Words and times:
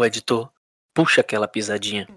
O 0.00 0.04
editor, 0.06 0.48
puxa 0.94 1.20
aquela 1.20 1.46
pisadinha. 1.46 2.08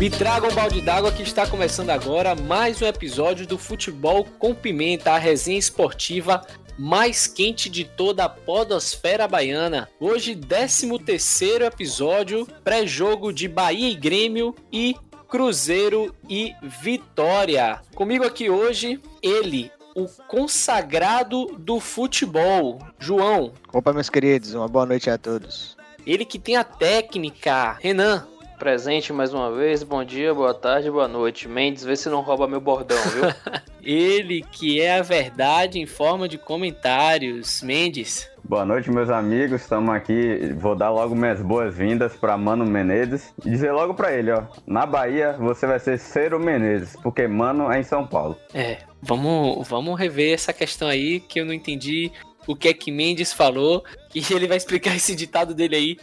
Me 0.00 0.08
traga 0.08 0.48
um 0.48 0.54
balde 0.54 0.80
d'água 0.80 1.12
que 1.12 1.22
está 1.22 1.46
começando 1.46 1.90
agora 1.90 2.34
mais 2.34 2.80
um 2.80 2.86
episódio 2.86 3.46
do 3.46 3.58
Futebol 3.58 4.24
com 4.38 4.54
Pimenta, 4.54 5.12
a 5.12 5.18
resenha 5.18 5.58
esportiva 5.58 6.42
mais 6.78 7.26
quente 7.26 7.68
de 7.68 7.84
toda 7.84 8.24
a 8.24 8.28
podosfera 8.28 9.26
baiana. 9.26 9.88
Hoje, 9.98 10.36
13 10.36 10.98
terceiro 11.00 11.64
episódio, 11.64 12.46
pré-jogo 12.62 13.32
de 13.32 13.48
Bahia 13.48 13.88
e 13.88 13.94
Grêmio 13.94 14.54
e 14.72 14.94
Cruzeiro 15.28 16.14
e 16.28 16.54
Vitória. 16.62 17.80
Comigo 17.94 18.24
aqui 18.24 18.48
hoje, 18.48 19.00
ele, 19.22 19.70
o 19.94 20.06
consagrado 20.28 21.46
do 21.58 21.80
futebol, 21.80 22.78
João. 22.98 23.52
Opa, 23.72 23.92
meus 23.92 24.08
queridos, 24.08 24.54
uma 24.54 24.68
boa 24.68 24.86
noite 24.86 25.10
a 25.10 25.18
todos. 25.18 25.76
Ele 26.06 26.24
que 26.24 26.38
tem 26.38 26.56
a 26.56 26.64
técnica, 26.64 27.76
Renan. 27.80 28.26
Presente 28.58 29.12
mais 29.12 29.34
uma 29.34 29.52
vez, 29.52 29.82
bom 29.82 30.02
dia, 30.02 30.32
boa 30.32 30.54
tarde, 30.54 30.90
boa 30.90 31.06
noite. 31.06 31.46
Mendes, 31.46 31.84
vê 31.84 31.94
se 31.94 32.08
não 32.08 32.22
rouba 32.22 32.48
meu 32.48 32.60
bordão, 32.60 32.96
viu? 33.10 33.24
Ele 33.82 34.42
que 34.50 34.80
é 34.80 34.98
a 34.98 35.02
verdade 35.02 35.78
em 35.78 35.84
forma 35.84 36.26
de 36.26 36.38
comentários, 36.38 37.60
Mendes. 37.62 38.28
Boa 38.42 38.64
noite, 38.64 38.90
meus 38.90 39.10
amigos. 39.10 39.60
Estamos 39.60 39.94
aqui. 39.94 40.54
Vou 40.56 40.74
dar 40.74 40.90
logo 40.90 41.14
minhas 41.14 41.42
boas-vindas 41.42 42.16
para 42.16 42.36
Mano 42.38 42.64
Menezes 42.64 43.34
e 43.44 43.50
dizer 43.50 43.72
logo 43.72 43.92
para 43.92 44.12
ele, 44.12 44.32
ó, 44.32 44.44
na 44.66 44.86
Bahia 44.86 45.32
você 45.32 45.66
vai 45.66 45.78
ser 45.78 45.98
Cero 45.98 46.40
Menezes, 46.40 46.96
porque 47.02 47.28
Mano 47.28 47.70
é 47.70 47.78
em 47.78 47.84
São 47.84 48.06
Paulo. 48.06 48.38
É, 48.54 48.78
vamos, 49.02 49.68
vamos 49.68 49.98
rever 49.98 50.32
essa 50.32 50.52
questão 50.52 50.88
aí 50.88 51.20
que 51.20 51.40
eu 51.40 51.44
não 51.44 51.52
entendi 51.52 52.10
o 52.46 52.56
que 52.56 52.68
é 52.68 52.72
que 52.72 52.90
Mendes 52.90 53.32
falou, 53.32 53.84
que 54.08 54.32
ele 54.32 54.48
vai 54.48 54.56
explicar 54.56 54.94
esse 54.96 55.14
ditado 55.14 55.54
dele 55.54 55.76
aí 55.76 55.96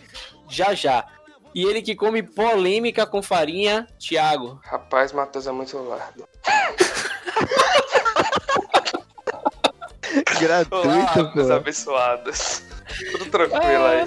já 0.50 0.73
já. 0.73 1.06
E 1.56 1.66
ele 1.66 1.82
que 1.82 1.96
come 1.96 2.23
polêmica 2.23 3.06
com 3.06 3.22
farinha, 3.22 3.88
Thiago. 4.00 4.59
Rapaz, 4.64 5.12
Matheus 5.12 5.46
é 5.46 5.52
muito 5.52 5.78
largo. 5.78 6.28
Gratuito, 10.40 10.88
Olá, 10.88 11.32
meus 11.36 11.48
pô. 11.48 11.54
abençoados. 11.54 12.64
Tudo 13.12 13.26
tranquilo 13.28 13.86
aí. 13.86 14.06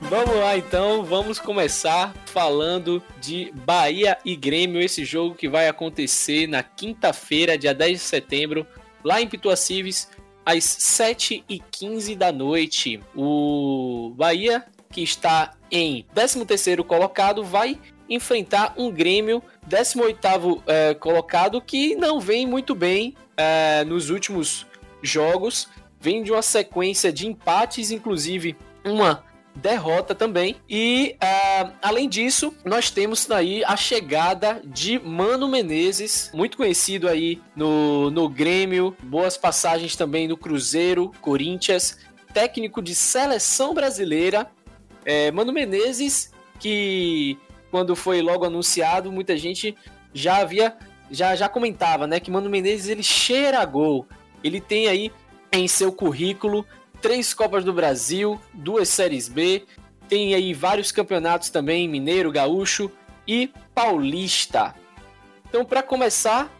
Vamos 0.00 0.36
lá 0.36 0.56
então, 0.56 1.04
vamos 1.04 1.38
começar 1.38 2.14
falando 2.26 3.02
de 3.20 3.50
Bahia 3.64 4.18
e 4.24 4.36
Grêmio, 4.36 4.80
esse 4.80 5.04
jogo 5.04 5.34
que 5.34 5.48
vai 5.48 5.66
acontecer 5.66 6.46
na 6.46 6.62
quinta-feira, 6.62 7.58
dia 7.58 7.74
10 7.74 7.98
de 7.98 8.04
setembro, 8.04 8.66
lá 9.02 9.20
em 9.20 9.26
Pituacives, 9.26 10.08
às 10.44 10.64
7h15 10.64 12.16
da 12.16 12.30
noite. 12.32 13.00
O 13.14 14.12
Bahia, 14.16 14.64
que 14.90 15.02
está 15.02 15.54
em 15.70 16.06
13º 16.14 16.84
colocado, 16.84 17.44
vai 17.44 17.78
enfrentar 18.08 18.74
um 18.76 18.90
Grêmio 18.90 19.42
18º 19.68 20.62
eh, 20.66 20.94
colocado 20.94 21.60
que 21.60 21.96
não 21.96 22.20
vem 22.20 22.46
muito 22.46 22.74
bem 22.74 23.14
eh, 23.36 23.84
nos 23.84 24.10
últimos 24.10 24.66
jogos. 25.02 25.68
Vem 26.00 26.22
de 26.22 26.30
uma 26.30 26.42
sequência 26.42 27.12
de 27.12 27.26
empates, 27.26 27.90
inclusive 27.90 28.56
uma 28.84 29.24
derrota 29.54 30.14
também. 30.14 30.56
E 30.68 31.16
ah, 31.20 31.72
além 31.82 32.08
disso, 32.08 32.54
nós 32.64 32.90
temos 32.90 33.30
aí 33.30 33.64
a 33.64 33.76
chegada 33.76 34.60
de 34.64 34.98
Mano 34.98 35.48
Menezes, 35.48 36.30
muito 36.34 36.56
conhecido 36.56 37.08
aí 37.08 37.40
no, 37.54 38.10
no 38.10 38.28
Grêmio, 38.28 38.96
boas 39.02 39.36
passagens 39.36 39.96
também 39.96 40.26
no 40.26 40.36
Cruzeiro, 40.36 41.12
Corinthians, 41.20 41.98
técnico 42.32 42.82
de 42.82 42.94
seleção 42.94 43.72
brasileira. 43.74 44.50
É, 45.04 45.30
Mano 45.30 45.52
Menezes, 45.52 46.32
que 46.58 47.38
quando 47.70 47.94
foi 47.94 48.20
logo 48.22 48.44
anunciado, 48.44 49.12
muita 49.12 49.36
gente 49.36 49.76
já 50.12 50.38
havia 50.38 50.76
já, 51.10 51.36
já 51.36 51.48
comentava, 51.48 52.06
né, 52.06 52.18
que 52.18 52.30
Mano 52.30 52.48
Menezes 52.48 52.88
ele 52.88 53.02
cheira 53.02 53.60
a 53.60 53.64
gol. 53.64 54.06
Ele 54.42 54.60
tem 54.60 54.88
aí 54.88 55.12
em 55.52 55.68
seu 55.68 55.92
currículo 55.92 56.66
três 57.04 57.34
Copas 57.34 57.62
do 57.62 57.70
Brasil, 57.70 58.40
duas 58.54 58.88
Séries 58.88 59.28
B, 59.28 59.66
tem 60.08 60.34
aí 60.34 60.54
vários 60.54 60.90
campeonatos 60.90 61.50
também, 61.50 61.86
Mineiro, 61.86 62.32
Gaúcho 62.32 62.90
e 63.28 63.50
Paulista. 63.74 64.74
Então, 65.46 65.66
para 65.66 65.82
começar, 65.82 66.50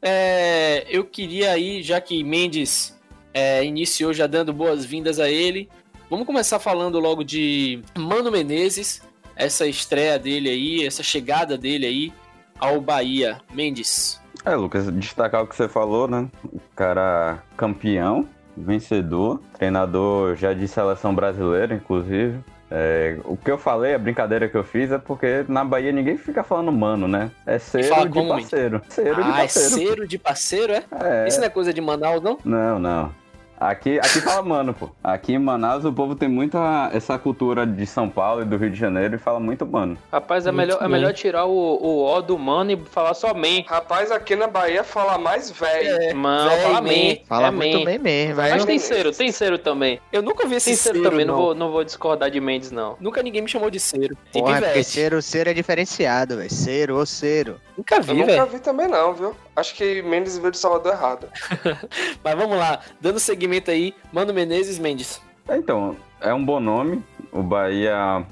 é, 0.00 0.86
eu 0.88 1.04
queria 1.04 1.50
aí, 1.50 1.82
já 1.82 2.00
que 2.00 2.22
Mendes 2.22 2.96
é, 3.34 3.64
iniciou 3.64 4.12
já 4.12 4.28
dando 4.28 4.52
boas-vindas 4.52 5.18
a 5.18 5.28
ele, 5.28 5.68
vamos 6.08 6.26
começar 6.26 6.60
falando 6.60 7.00
logo 7.00 7.24
de 7.24 7.82
Mano 7.98 8.30
Menezes, 8.30 9.02
essa 9.34 9.66
estreia 9.66 10.16
dele 10.16 10.48
aí, 10.48 10.86
essa 10.86 11.02
chegada 11.02 11.58
dele 11.58 11.86
aí 11.86 12.12
ao 12.60 12.80
Bahia. 12.80 13.40
Mendes. 13.52 14.22
É, 14.44 14.54
Lucas, 14.54 14.92
destacar 14.92 15.42
o 15.42 15.46
que 15.48 15.56
você 15.56 15.68
falou, 15.68 16.06
né? 16.06 16.30
O 16.44 16.60
cara 16.76 17.42
campeão, 17.56 18.28
vencedor, 18.64 19.40
treinador 19.56 20.36
já 20.36 20.52
de 20.52 20.66
seleção 20.66 21.14
brasileira, 21.14 21.74
inclusive. 21.74 22.38
É, 22.70 23.18
o 23.24 23.36
que 23.36 23.50
eu 23.50 23.56
falei, 23.56 23.94
a 23.94 23.98
brincadeira 23.98 24.46
que 24.46 24.56
eu 24.56 24.62
fiz 24.62 24.92
é 24.92 24.98
porque 24.98 25.44
na 25.48 25.64
Bahia 25.64 25.90
ninguém 25.90 26.18
fica 26.18 26.42
falando 26.42 26.70
mano, 26.70 27.08
né? 27.08 27.30
É 27.46 27.58
cero 27.58 27.88
fala 27.88 28.08
de 28.08 28.28
parceiro. 28.28 28.82
Cero 28.88 29.14
de 29.16 29.22
ah, 29.22 29.34
é 29.34 29.38
parceiro. 29.38 29.70
cero 29.70 30.06
de 30.06 30.18
parceiro, 30.18 30.72
é? 30.74 30.84
É. 31.00 31.28
Isso 31.28 31.38
não 31.38 31.46
é 31.46 31.50
coisa 31.50 31.72
de 31.72 31.80
Manaus, 31.80 32.22
não? 32.22 32.38
Não, 32.44 32.78
não. 32.78 33.12
Aqui, 33.60 33.98
aqui 33.98 34.20
fala 34.20 34.40
mano, 34.42 34.72
pô. 34.72 34.88
Aqui 35.02 35.32
em 35.32 35.38
Manaus 35.38 35.84
o 35.84 35.92
povo 35.92 36.14
tem 36.14 36.28
muita 36.28 36.90
essa 36.92 37.18
cultura 37.18 37.66
de 37.66 37.84
São 37.86 38.08
Paulo 38.08 38.42
e 38.42 38.44
do 38.44 38.56
Rio 38.56 38.70
de 38.70 38.78
Janeiro 38.78 39.16
e 39.16 39.18
fala 39.18 39.40
muito 39.40 39.66
mano. 39.66 39.98
Rapaz, 40.12 40.46
é 40.46 40.52
Muito 40.52 40.66
melhor, 40.66 40.82
é 40.82 40.88
melhor 40.88 41.12
tirar 41.12 41.44
o, 41.46 41.50
o 41.52 42.06
O 42.14 42.22
do 42.22 42.38
mano 42.38 42.70
e 42.70 42.76
falar 42.76 43.14
só 43.14 43.34
man. 43.34 43.62
Rapaz, 43.66 44.12
aqui 44.12 44.36
na 44.36 44.46
Bahia 44.46 44.84
fala 44.84 45.18
mais 45.18 45.50
velho. 45.50 46.02
É, 46.02 46.14
Mano, 46.14 46.50
véi, 46.50 46.60
fala 46.62 46.80
man. 46.80 46.88
man. 46.88 47.16
Fala 47.26 47.46
é 47.48 47.50
muito 47.50 47.78
man. 47.80 47.84
bem 47.84 47.98
mesmo. 47.98 48.36
Mas 48.36 48.64
tem 48.64 48.78
cero, 48.78 49.12
tem 49.12 49.32
cero 49.32 49.58
também. 49.58 50.00
Eu 50.12 50.22
nunca 50.22 50.46
vi 50.46 50.54
esse 50.54 50.66
Tem 50.66 50.76
cero, 50.76 50.98
cero 50.98 51.10
também, 51.10 51.26
não. 51.26 51.34
não 51.34 51.42
vou, 51.42 51.54
não 51.54 51.72
vou 51.72 51.82
discordar 51.84 52.30
de 52.30 52.40
Mendes, 52.40 52.70
não. 52.70 52.96
Nunca 53.00 53.22
ninguém 53.24 53.42
me 53.42 53.48
chamou 53.48 53.70
de 53.70 53.80
cero. 53.80 54.16
Tem 54.32 54.40
Porra, 54.42 54.58
é 54.58 54.60
porque 54.60 54.84
cero, 54.84 55.20
cero 55.20 55.50
é 55.50 55.54
diferenciado, 55.54 56.36
velho. 56.36 56.50
Cero 56.52 56.96
ou 56.96 57.04
cero. 57.04 57.60
Nunca 57.76 57.96
Eu 57.96 58.02
vi, 58.02 58.14
nunca 58.14 58.26
velho. 58.26 58.46
vi 58.46 58.60
também 58.60 58.86
não, 58.86 59.12
viu? 59.14 59.36
Acho 59.56 59.74
que 59.74 60.00
Mendes 60.02 60.38
veio 60.38 60.52
de 60.52 60.58
Salvador 60.58 60.92
errado. 60.92 61.28
Mas 62.22 62.34
vamos 62.36 62.56
lá. 62.56 62.78
Dando 63.00 63.18
seguimento 63.18 63.47
aí, 63.70 63.94
Mano 64.12 64.32
Menezes 64.32 64.78
Mendes. 64.78 65.20
Então, 65.48 65.96
é 66.20 66.32
um 66.32 66.44
bom 66.44 66.60
nome. 66.60 67.02
O 67.32 67.42
Bahia, 67.42 68.24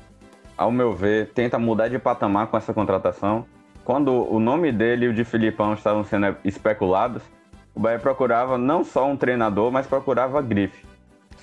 ao 0.57 0.71
meu 0.71 0.93
ver, 0.93 1.31
tenta 1.35 1.59
mudar 1.59 1.89
de 1.89 1.99
patamar 1.99 2.47
com 2.49 2.57
essa 2.57 2.73
contratação. 2.75 3.47
Quando 3.85 4.13
o 4.13 4.41
nome 4.41 4.73
dele 4.73 5.07
e 5.07 5.09
o 5.09 5.15
de 5.15 5.25
Filipão 5.25 5.75
estavam 5.75 6.05
sendo 6.05 6.37
especulados, 6.45 7.23
o 7.75 7.81
Bahia 7.81 7.99
procurava 7.99 8.59
não 8.59 8.83
só 8.83 9.07
um 9.07 9.17
treinador, 9.17 9.71
mas 9.71 9.87
procurava 9.87 10.43
grife. 10.43 10.85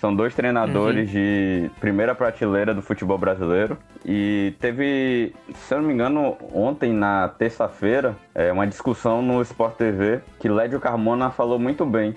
São 0.03 0.13
dois 0.13 0.35
treinadores 0.35 1.09
de 1.09 1.71
primeira 1.79 2.13
prateleira 2.13 2.73
do 2.73 2.81
futebol 2.81 3.17
brasileiro. 3.17 3.77
E 4.05 4.53
teve, 4.59 5.33
se 5.53 5.73
eu 5.73 5.79
não 5.79 5.87
me 5.87 5.93
engano, 5.93 6.35
ontem, 6.53 6.91
na 6.91 7.29
terça-feira, 7.29 8.13
é, 8.35 8.51
uma 8.51 8.67
discussão 8.67 9.21
no 9.21 9.41
Sport 9.41 9.77
TV 9.77 10.19
que 10.41 10.49
Lédio 10.49 10.77
Carmona 10.81 11.31
falou 11.31 11.57
muito 11.57 11.85
bem. 11.85 12.13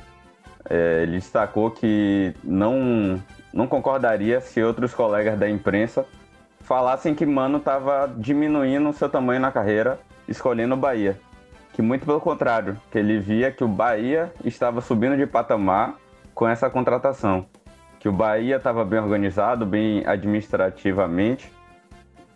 É, 0.68 1.02
ele 1.02 1.12
destacou 1.12 1.70
que 1.70 2.34
não, 2.42 3.22
não 3.52 3.66
concordaria 3.66 4.40
se 4.40 4.62
outros 4.62 4.94
colegas 4.94 5.38
da 5.38 5.48
imprensa 5.48 6.04
falassem 6.60 7.14
que 7.14 7.24
Mano 7.24 7.58
estava 7.58 8.12
diminuindo 8.16 8.88
o 8.88 8.92
seu 8.92 9.08
tamanho 9.08 9.40
na 9.40 9.52
carreira, 9.52 10.00
escolhendo 10.26 10.74
o 10.74 10.78
Bahia. 10.78 11.18
Que 11.72 11.80
muito 11.80 12.04
pelo 12.04 12.20
contrário, 12.20 12.76
que 12.90 12.98
ele 12.98 13.20
via 13.20 13.52
que 13.52 13.62
o 13.62 13.68
Bahia 13.68 14.32
estava 14.44 14.80
subindo 14.80 15.16
de 15.16 15.26
patamar 15.26 15.94
com 16.34 16.48
essa 16.48 16.68
contratação. 16.68 17.46
Que 18.00 18.08
o 18.08 18.12
Bahia 18.12 18.56
estava 18.56 18.84
bem 18.84 18.98
organizado, 18.98 19.64
bem 19.64 20.04
administrativamente 20.06 21.52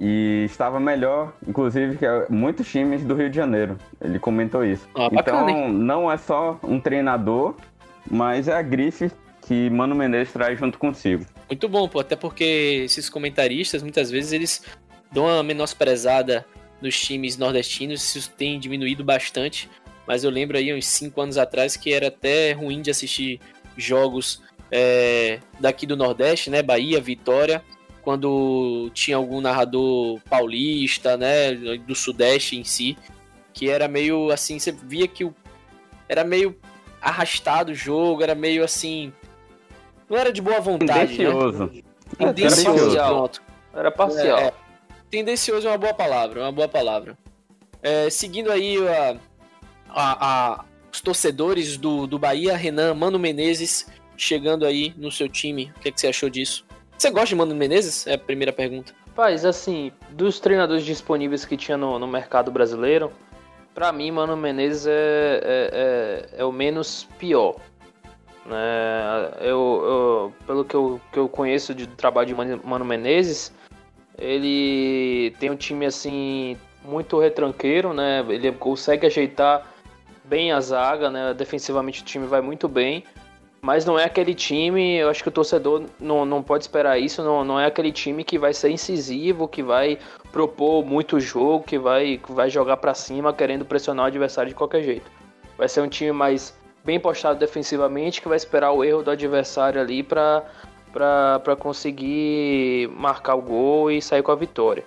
e 0.00 0.44
estava 0.46 0.80
melhor, 0.80 1.34
inclusive, 1.46 1.98
que 1.98 2.06
muitos 2.30 2.66
times 2.66 3.04
do 3.04 3.14
Rio 3.14 3.28
de 3.28 3.36
Janeiro. 3.36 3.76
Ele 4.00 4.18
comentou 4.18 4.64
isso. 4.64 4.88
Bacana, 4.94 5.50
então, 5.50 5.68
não 5.68 6.10
é 6.10 6.16
só 6.16 6.58
um 6.62 6.80
treinador, 6.80 7.54
mas 8.08 8.48
é 8.48 8.52
a 8.52 8.62
grife 8.62 9.10
que 9.46 9.68
Mano 9.70 9.94
Menezes 9.94 10.32
traz 10.32 10.58
junto 10.58 10.78
consigo. 10.78 11.26
Muito 11.48 11.68
bom, 11.68 11.88
pô. 11.88 12.00
Até 12.00 12.14
porque 12.14 12.82
esses 12.84 13.08
comentaristas, 13.08 13.82
muitas 13.82 14.10
vezes, 14.10 14.32
eles 14.32 14.62
dão 15.10 15.24
uma 15.24 15.42
menosprezada 15.42 16.46
nos 16.80 16.98
times 16.98 17.36
nordestinos. 17.36 18.14
Isso 18.14 18.30
tem 18.30 18.60
diminuído 18.60 19.02
bastante. 19.02 19.68
Mas 20.06 20.24
eu 20.24 20.30
lembro 20.30 20.56
aí, 20.56 20.72
uns 20.72 20.86
5 20.86 21.20
anos 21.20 21.38
atrás, 21.38 21.76
que 21.76 21.92
era 21.92 22.08
até 22.08 22.52
ruim 22.52 22.80
de 22.80 22.90
assistir 22.90 23.40
jogos 23.76 24.42
é, 24.70 25.40
daqui 25.58 25.86
do 25.86 25.96
Nordeste, 25.96 26.50
né? 26.50 26.62
Bahia, 26.62 27.00
Vitória. 27.00 27.62
quando 28.02 28.90
tinha 28.94 29.16
algum 29.16 29.40
narrador 29.40 30.20
paulista, 30.28 31.16
né, 31.16 31.54
do 31.86 31.94
Sudeste 31.94 32.56
em 32.56 32.64
si, 32.64 32.96
que 33.52 33.68
era 33.68 33.86
meio 33.88 34.30
assim, 34.30 34.58
você 34.58 34.72
via 34.72 35.06
que 35.06 35.24
o, 35.24 35.34
era 36.08 36.24
meio 36.24 36.56
arrastado 37.00 37.72
o 37.72 37.74
jogo, 37.74 38.22
era 38.22 38.34
meio 38.34 38.62
assim, 38.64 39.12
não 40.08 40.16
era 40.18 40.32
de 40.32 40.40
boa 40.42 40.60
vontade, 40.60 41.18
né? 41.18 41.30
Tendencioso. 41.30 41.70
Tendencioso, 42.18 42.96
Era 42.96 43.06
pronto. 43.08 43.42
Era 43.74 43.90
parcial. 43.90 44.38
É, 44.38 44.44
é. 44.46 44.52
Tendencioso 45.10 45.66
é 45.66 45.70
uma 45.70 45.78
boa 45.78 45.94
palavra, 45.94 46.40
uma 46.42 46.52
boa 46.52 46.68
palavra. 46.68 47.16
É, 47.82 48.10
seguindo 48.10 48.50
aí 48.52 48.76
a, 48.86 49.16
a- 49.88 50.26
a- 50.60 50.64
os 50.92 51.00
torcedores 51.00 51.76
do, 51.76 52.06
do 52.06 52.18
Bahia, 52.18 52.56
Renan, 52.56 52.94
Mano 52.94 53.18
Menezes, 53.18 53.86
chegando 54.16 54.66
aí 54.66 54.92
no 54.96 55.10
seu 55.10 55.28
time. 55.28 55.72
O 55.76 55.80
que, 55.80 55.88
é 55.88 55.92
que 55.92 56.00
você 56.00 56.08
achou 56.08 56.28
disso? 56.28 56.64
Você 56.98 57.10
gosta 57.10 57.28
de 57.28 57.36
Mano 57.36 57.54
Menezes? 57.54 58.06
É 58.06 58.14
a 58.14 58.18
primeira 58.18 58.52
pergunta. 58.52 58.92
Rapaz, 59.08 59.44
assim, 59.44 59.90
dos 60.10 60.38
treinadores 60.40 60.84
disponíveis 60.84 61.44
que 61.44 61.56
tinha 61.56 61.76
no, 61.76 61.98
no 61.98 62.06
mercado 62.06 62.50
brasileiro, 62.50 63.10
pra 63.80 63.92
mim, 63.92 64.10
Mano 64.10 64.36
Menezes 64.36 64.86
é, 64.86 65.40
é, 65.42 65.70
é- 65.72 66.40
é 66.42 66.44
o 66.44 66.52
menos 66.52 67.08
pior. 67.18 67.56
Né? 68.44 69.30
Eu, 69.40 69.82
eu- 69.82 70.34
pelo 70.46 70.64
que 70.66 70.74
eu, 70.74 71.00
que 71.10 71.18
eu 71.18 71.26
conheço 71.30 71.74
de 71.74 71.86
trabalho 71.86 72.26
de 72.28 72.34
Mano 72.34 72.84
Menezes, 72.84 73.50
ele 74.18 75.34
tem 75.40 75.48
um 75.50 75.56
time 75.56 75.86
assim 75.86 76.58
muito 76.84 77.18
retranqueiro, 77.18 77.94
né? 77.94 78.22
Ele 78.28 78.52
consegue 78.52 79.06
ajeitar 79.06 79.66
bem 80.24 80.52
a 80.52 80.60
zaga, 80.60 81.10
né? 81.10 81.32
Defensivamente 81.32 82.02
o 82.02 82.04
time 82.04 82.26
vai 82.26 82.42
muito 82.42 82.68
bem. 82.68 83.02
Mas 83.62 83.84
não 83.84 83.98
é 83.98 84.04
aquele 84.04 84.34
time, 84.34 84.96
eu 84.96 85.10
acho 85.10 85.22
que 85.22 85.28
o 85.28 85.32
torcedor 85.32 85.84
não, 85.98 86.24
não 86.24 86.42
pode 86.42 86.64
esperar 86.64 86.98
isso, 86.98 87.22
não, 87.22 87.44
não 87.44 87.60
é 87.60 87.66
aquele 87.66 87.92
time 87.92 88.24
que 88.24 88.38
vai 88.38 88.54
ser 88.54 88.70
incisivo, 88.70 89.46
que 89.46 89.62
vai 89.62 89.98
propor 90.32 90.84
muito 90.84 91.20
jogo, 91.20 91.64
que 91.64 91.78
vai, 91.78 92.18
vai 92.28 92.48
jogar 92.48 92.78
pra 92.78 92.94
cima 92.94 93.34
querendo 93.34 93.64
pressionar 93.64 94.06
o 94.06 94.08
adversário 94.08 94.48
de 94.48 94.54
qualquer 94.54 94.82
jeito. 94.82 95.10
Vai 95.58 95.68
ser 95.68 95.82
um 95.82 95.88
time 95.88 96.10
mais 96.10 96.58
bem 96.82 96.98
postado 96.98 97.38
defensivamente, 97.38 98.22
que 98.22 98.28
vai 98.28 98.36
esperar 98.38 98.72
o 98.72 98.82
erro 98.82 99.02
do 99.02 99.10
adversário 99.10 99.78
ali 99.78 100.02
pra, 100.02 100.42
pra 100.90 101.54
conseguir 101.54 102.88
marcar 102.96 103.34
o 103.34 103.42
gol 103.42 103.90
e 103.90 104.00
sair 104.00 104.22
com 104.22 104.32
a 104.32 104.36
vitória. 104.36 104.84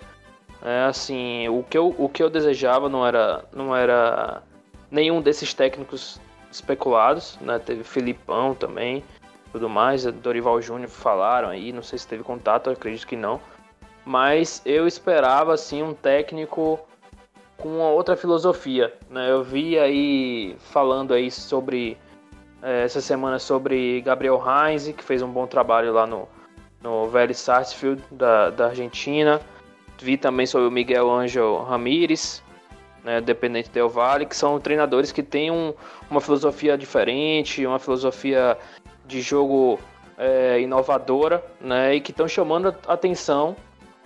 É 0.64 0.86
assim, 0.86 1.48
o 1.50 1.62
que 1.62 1.78
eu, 1.78 1.94
o 1.98 2.10
que 2.10 2.24
eu 2.24 2.30
desejava 2.30 2.90
não 2.90 3.06
era, 3.06 3.44
não 3.54 3.76
era 3.76 4.42
nenhum 4.90 5.22
desses 5.22 5.54
técnicos 5.54 6.20
especulados, 6.56 7.38
né? 7.42 7.60
Teve 7.60 7.84
Filipão 7.84 8.54
também, 8.54 9.04
tudo 9.52 9.70
mais, 9.70 10.04
Dorival 10.04 10.62
Júnior 10.62 10.90
falaram 10.90 11.50
aí, 11.50 11.72
não 11.72 11.84
sei 11.84 12.00
se 12.00 12.08
teve 12.08 12.24
contato, 12.24 12.70
acredito 12.70 13.08
que 13.08 13.16
não. 13.16 13.40
Mas 14.06 14.62
eu 14.66 14.88
esperava 14.88 15.54
assim 15.54 15.82
um 15.82 15.94
técnico 15.94 16.80
com 17.58 17.78
uma 17.78 17.90
outra 17.90 18.18
filosofia, 18.18 18.94
né? 19.10 19.32
Eu 19.32 19.44
vi 19.44 19.80
aí 19.80 20.56
falando 20.60 21.14
aí 21.14 21.32
sobre 21.32 21.98
eh, 22.62 22.84
essa 22.84 23.00
semana 23.00 23.40
sobre 23.40 24.02
Gabriel 24.02 24.42
Heinz, 24.46 24.88
que 24.88 25.04
fez 25.04 25.22
um 25.22 25.30
bom 25.30 25.48
trabalho 25.48 25.94
lá 25.94 26.06
no 26.06 26.28
no 26.84 27.08
Vélez 27.08 27.38
Sarsfield 27.38 28.04
da, 28.12 28.50
da 28.50 28.68
Argentina. 28.68 29.40
Vi 30.00 30.18
também 30.18 30.46
sobre 30.46 30.68
o 30.68 30.72
Miguel 30.72 31.10
Angel 31.10 31.64
Ramírez, 31.64 32.43
né, 33.04 33.22
dependente 33.22 33.70
Del 33.70 33.90
Valle, 33.90 34.26
que 34.26 34.36
são 34.36 34.60
treinadores 34.60 35.12
que 35.12 35.22
têm 35.22 35.52
um, 35.52 35.74
uma 36.10 36.22
filosofia 36.22 36.78
diferente, 36.78 37.66
uma 37.66 37.80
filosofia 37.80 38.58
de 39.06 39.22
jogo 39.22 39.80
é, 40.18 40.62
inovadora, 40.62 41.44
né, 41.60 41.96
e 41.96 42.02
que 42.02 42.12
estão 42.12 42.28
chamando 42.28 42.74
atenção 42.88 43.56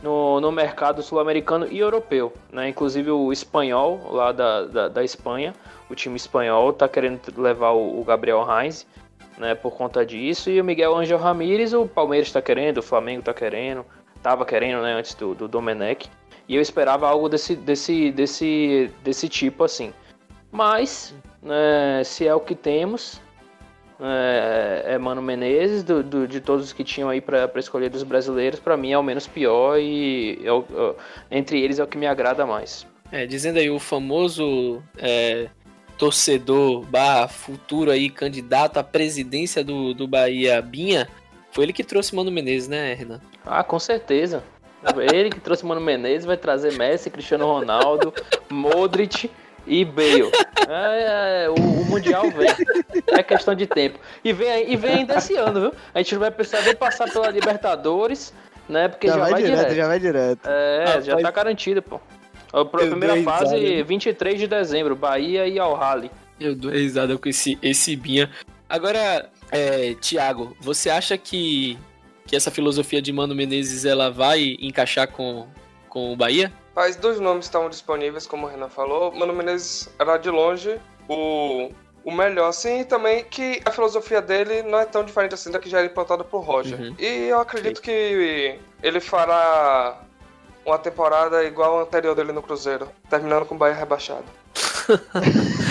no, 0.01 0.39
no 0.39 0.51
mercado 0.51 1.01
sul-americano 1.01 1.67
e 1.69 1.79
europeu. 1.79 2.33
Né? 2.51 2.69
Inclusive 2.69 3.11
o 3.11 3.31
espanhol, 3.31 4.01
lá 4.11 4.31
da, 4.31 4.65
da, 4.65 4.88
da 4.89 5.03
Espanha, 5.03 5.53
o 5.89 5.95
time 5.95 6.15
espanhol 6.15 6.71
está 6.71 6.88
querendo 6.88 7.19
levar 7.38 7.71
o, 7.71 8.00
o 8.00 8.03
Gabriel 8.03 8.45
Heinz 8.50 8.85
né, 9.38 9.53
por 9.53 9.71
conta 9.75 10.05
disso, 10.05 10.50
e 10.50 10.59
o 10.59 10.63
Miguel 10.63 10.95
Angel 10.95 11.17
Ramírez, 11.17 11.73
o 11.73 11.85
Palmeiras 11.88 12.27
está 12.27 12.41
querendo, 12.41 12.79
o 12.79 12.83
Flamengo 12.83 13.19
está 13.19 13.33
querendo, 13.33 13.85
estava 14.15 14.45
querendo 14.45 14.81
né, 14.81 14.93
antes 14.93 15.13
do, 15.13 15.35
do 15.35 15.47
Domenech. 15.47 16.09
E 16.47 16.55
eu 16.55 16.61
esperava 16.61 17.07
algo 17.07 17.27
desse, 17.27 17.55
desse, 17.55 18.11
desse, 18.11 18.89
desse 19.03 19.27
tipo 19.27 19.63
assim. 19.63 19.94
Mas, 20.51 21.13
né, 21.41 22.01
se 22.05 22.25
é 22.25 22.33
o 22.33 22.39
que 22.39 22.55
temos, 22.55 23.19
é, 23.99 24.83
é 24.94 24.97
Mano 24.97 25.21
Menezes, 25.21 25.83
do, 25.83 26.01
do- 26.03 26.27
de 26.27 26.39
todos 26.39 26.65
os 26.67 26.73
que 26.73 26.83
tinham 26.83 27.09
aí 27.09 27.19
para 27.19 27.51
escolher 27.57 27.89
dos 27.89 28.03
brasileiros, 28.03 28.59
para 28.59 28.77
mim 28.77 28.91
é 28.91 28.97
o 28.97 29.03
menos 29.03 29.27
pior 29.27 29.77
e 29.79 30.39
é 30.44 30.51
o- 30.51 30.65
é- 31.31 31.38
entre 31.38 31.59
eles 31.61 31.79
é 31.79 31.83
o 31.83 31.88
que 31.88 31.97
me 31.97 32.07
agrada 32.07 32.45
mais. 32.45 32.88
É, 33.11 33.25
dizendo 33.25 33.57
aí 33.59 33.69
o 33.69 33.79
famoso 33.79 34.81
é, 34.97 35.47
torcedor 35.97 36.85
barra 36.85 37.27
futuro 37.27 37.89
aí, 37.91 38.09
candidato 38.09 38.77
à 38.77 38.83
presidência 38.83 39.63
do, 39.63 39.93
do 39.93 40.07
Bahia, 40.07 40.61
Binha, 40.61 41.07
foi 41.51 41.65
ele 41.65 41.73
que 41.73 41.83
trouxe 41.83 42.15
Mano 42.15 42.31
Menezes, 42.31 42.67
né, 42.67 42.93
Renan? 42.93 43.19
Ah, 43.45 43.63
com 43.63 43.79
certeza. 43.79 44.43
Ele 45.12 45.29
que 45.29 45.39
trouxe 45.39 45.65
Mano 45.65 45.81
Menezes 45.81 46.25
vai 46.25 46.38
trazer 46.38 46.74
Messi, 46.77 47.09
Cristiano 47.09 47.45
Ronaldo, 47.45 48.13
Modric 48.50 49.29
e 49.65 49.83
Bale. 49.83 50.31
É, 50.69 51.45
é, 51.45 51.50
o, 51.50 51.53
o 51.56 51.85
Mundial 51.85 52.29
vem. 52.31 52.47
É 53.07 53.21
questão 53.24 53.53
de 53.56 53.65
tempo. 53.68 54.00
E 54.24 54.31
vem, 54.33 54.71
e 54.71 54.75
vem 54.75 54.91
ainda 55.00 55.15
esse 55.15 55.35
ano, 55.35 55.59
viu? 55.62 55.74
A 55.94 55.97
gente 56.00 56.13
não 56.13 56.19
vai 56.21 56.31
precisar 56.31 56.62
nem 56.62 56.75
passar 56.75 57.12
pela 57.12 57.29
Libertadores, 57.29 58.33
né? 58.69 58.88
Porque 58.88 59.07
já, 59.07 59.18
vai, 59.18 59.41
direto. 59.44 59.74
já 59.75 59.88
vai 59.88 60.00
direto. 60.00 60.39
É, 60.47 61.01
já 61.01 61.13
Rapaz. 61.15 61.21
tá 61.24 61.31
garantido, 61.31 61.81
pô. 61.81 62.00
A 62.53 62.63
pr- 62.63 62.81
Eu 62.83 62.89
primeira 62.91 63.21
fase, 63.24 63.56
risada. 63.57 63.83
23 63.83 64.39
de 64.39 64.47
dezembro, 64.47 64.95
Bahia 64.95 65.47
e 65.47 65.59
Al 65.59 65.74
Rally. 65.74 66.09
Eu 66.39 66.56
dou 66.56 66.71
risada 66.71 67.18
com 67.18 67.27
esse, 67.27 67.57
esse 67.62 67.95
Binha. 67.95 68.29
Agora, 68.69 69.29
é, 69.51 69.95
Thiago, 70.00 70.56
você 70.62 70.89
acha 70.89 71.18
que, 71.18 71.77
que 72.27 72.35
essa 72.35 72.51
filosofia 72.51 73.01
de 73.01 73.12
Mano 73.12 73.33
Menezes 73.33 73.85
ela 73.85 74.12
vai 74.12 74.57
encaixar 74.59 75.07
com, 75.07 75.47
com 75.89 76.13
o 76.13 76.15
Bahia? 76.15 76.51
Mas 76.75 76.95
dois 76.95 77.19
nomes 77.19 77.45
estavam 77.45 77.69
disponíveis, 77.69 78.27
como 78.27 78.45
o 78.45 78.50
Renan 78.50 78.69
falou. 78.69 79.12
Mano 79.12 79.33
Menezes 79.33 79.89
era 79.97 80.18
de 80.18 80.29
longe 80.29 80.79
o, 81.07 81.71
o 82.03 82.12
melhor, 82.12 82.50
assim, 82.50 82.81
e 82.81 82.85
também 82.85 83.24
que 83.24 83.62
a 83.65 83.71
filosofia 83.71 84.21
dele 84.21 84.62
não 84.62 84.77
é 84.77 84.85
tão 84.85 85.03
diferente 85.03 85.33
assim 85.33 85.50
da 85.50 85.57
que 85.57 85.69
já 85.69 85.79
era 85.79 85.88
implantada 85.88 86.24
por 86.24 86.41
Roger. 86.41 86.79
Uhum. 86.79 86.95
E 87.00 87.29
eu 87.29 87.39
acredito 87.39 87.81
que 87.81 88.59
ele 88.83 89.00
fará 89.00 90.01
uma 90.65 90.77
temporada 90.77 91.44
igual 91.45 91.79
a 91.79 91.83
anterior 91.83 92.13
dele 92.13 92.33
no 92.33 92.41
Cruzeiro, 92.41 92.89
terminando 93.09 93.45
com 93.45 93.56
o 93.56 93.57
Bahia 93.57 93.74
rebaixado. 93.74 94.25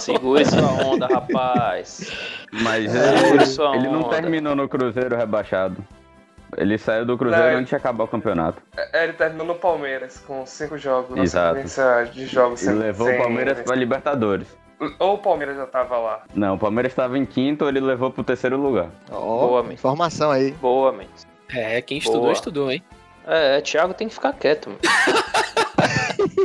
Segure 0.00 0.44
sua 0.44 0.68
onda, 0.84 1.06
rapaz. 1.06 2.10
Mas 2.52 2.94
ele, 2.94 3.76
ele 3.76 3.88
não 3.88 4.04
terminou 4.04 4.54
no 4.54 4.68
Cruzeiro 4.68 5.16
rebaixado. 5.16 5.76
Ele 6.56 6.76
saiu 6.78 7.06
do 7.06 7.16
Cruzeiro 7.16 7.44
É. 7.46 7.54
antes 7.54 7.68
de 7.70 7.76
acabar 7.76 8.04
o 8.04 8.08
campeonato. 8.08 8.60
É, 8.92 9.04
ele 9.04 9.12
terminou 9.12 9.46
no 9.46 9.54
Palmeiras, 9.54 10.18
com 10.26 10.44
cinco 10.44 10.76
jogos, 10.76 11.16
na 11.16 11.22
Exato. 11.22 11.54
sequência 11.68 12.10
de 12.12 12.26
jogos. 12.26 12.60
E 12.62 12.64
sem- 12.64 12.74
levou 12.74 13.06
sem- 13.06 13.16
o 13.16 13.22
Palmeiras 13.22 13.60
pra 13.60 13.76
Libertadores. 13.76 14.48
Ou 14.98 15.14
o 15.14 15.18
Palmeiras 15.18 15.56
já 15.56 15.66
tava 15.66 15.96
lá. 15.98 16.22
Não, 16.34 16.54
o 16.54 16.58
Palmeiras 16.58 16.90
estava 16.90 17.16
em 17.18 17.24
quinto, 17.26 17.68
ele 17.68 17.80
levou 17.80 18.10
pro 18.10 18.24
terceiro 18.24 18.56
lugar. 18.56 18.88
Ó, 19.12 19.46
Boa, 19.46 19.62
man. 19.62 19.72
informação 19.74 20.30
aí. 20.30 20.52
Boa, 20.52 20.90
Mendes. 20.90 21.26
É, 21.54 21.80
quem 21.82 21.98
estudou, 21.98 22.22
Boa. 22.22 22.32
estudou, 22.32 22.70
hein? 22.70 22.82
É, 23.26 23.58
é, 23.58 23.60
Thiago 23.60 23.92
tem 23.94 24.08
que 24.08 24.14
ficar 24.14 24.32
quieto, 24.32 24.70
mano. 24.70 24.80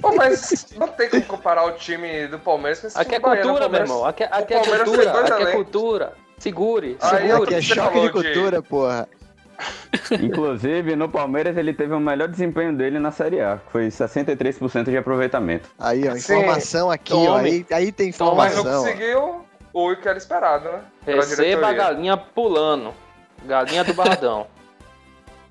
Pô, 0.02 0.16
mas 0.16 0.68
não 0.78 0.88
tem 0.88 1.10
como 1.10 1.24
comparar 1.24 1.66
o 1.66 1.72
time 1.74 2.28
do 2.28 2.40
Palmeiras 2.40 2.80
com 2.82 2.88
esse 2.88 2.98
Aqui 2.98 3.16
time 3.16 3.16
é 3.16 3.20
do 3.20 3.24
Bahia, 3.28 3.44
né? 3.44 3.48
cultura, 3.50 3.68
O 3.68 3.72
meu 3.72 3.82
irmão. 3.82 4.06
Aqui, 4.06 4.24
aqui 4.24 4.54
é 4.54 4.60
tem 4.60 4.76
cultura. 4.78 5.12
Aqui 5.22 5.44
é 5.44 5.52
cultura. 5.52 6.14
Segure, 6.38 6.98
Aí, 7.02 7.10
segure. 7.10 7.32
ó, 7.34 7.44
Aqui 7.44 7.54
é 7.56 7.62
choque 7.62 8.00
de 8.00 8.06
de- 8.06 8.12
cultura, 8.12 8.62
porra. 8.62 9.08
Inclusive, 10.22 10.96
no 10.96 11.08
Palmeiras 11.10 11.56
ele 11.58 11.74
teve 11.74 11.94
o 11.94 12.00
melhor 12.00 12.28
desempenho 12.28 12.76
dele 12.76 13.00
na 13.00 13.12
Série 13.12 13.40
A, 13.42 13.58
que 13.66 13.72
foi 13.72 13.88
63% 13.88 14.84
de 14.90 14.98
aproveitamento. 14.98 15.70
Aí, 15.80 16.08
ó, 16.08 16.12
Sim. 16.12 16.18
informação 16.40 16.92
aqui, 16.92 17.14
ó. 17.14 17.38
Aí, 17.38 17.66
aí 17.72 17.92
tem 17.92 18.12
Tome. 18.12 18.36
Mas 18.38 18.54
não 18.54 18.62
informação. 18.62 18.84
conseguiu 18.84 19.46
o 19.74 19.96
que 19.96 20.08
era 20.10 20.18
esperado, 20.18 20.70
né? 20.70 20.82
Receba 21.06 21.68
a 21.68 21.74
galinha 21.74 22.18
pulando. 22.18 22.94
Galinha 23.46 23.84
do 23.84 23.94
Bardão. 23.94 24.48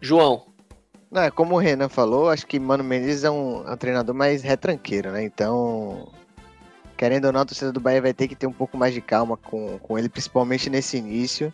João, 0.00 0.44
é 1.21 1.30
como 1.30 1.54
o 1.54 1.59
Renan 1.59 1.88
falou, 1.88 2.30
acho 2.30 2.47
que 2.47 2.59
Mano 2.59 2.83
Menezes 2.83 3.25
é 3.25 3.30
um, 3.30 3.66
é 3.66 3.73
um 3.73 3.76
treinador 3.76 4.14
mais 4.14 4.42
retranqueiro, 4.42 5.12
né? 5.12 5.23
Então, 5.23 6.09
querendo 6.97 7.26
ou 7.26 7.33
não, 7.33 7.40
a 7.40 7.44
torcida 7.44 7.73
do 7.73 7.80
Bahia 7.80 8.02
vai 8.02 8.12
ter 8.12 8.28
que 8.28 8.35
ter 8.35 8.47
um 8.47 8.52
pouco 8.52 8.76
mais 8.76 8.94
de 8.94 9.00
calma 9.00 9.37
com, 9.37 9.78
com 9.78 9.99
ele, 9.99 10.09
principalmente 10.09 10.71
nesse 10.71 10.97
início. 10.97 11.52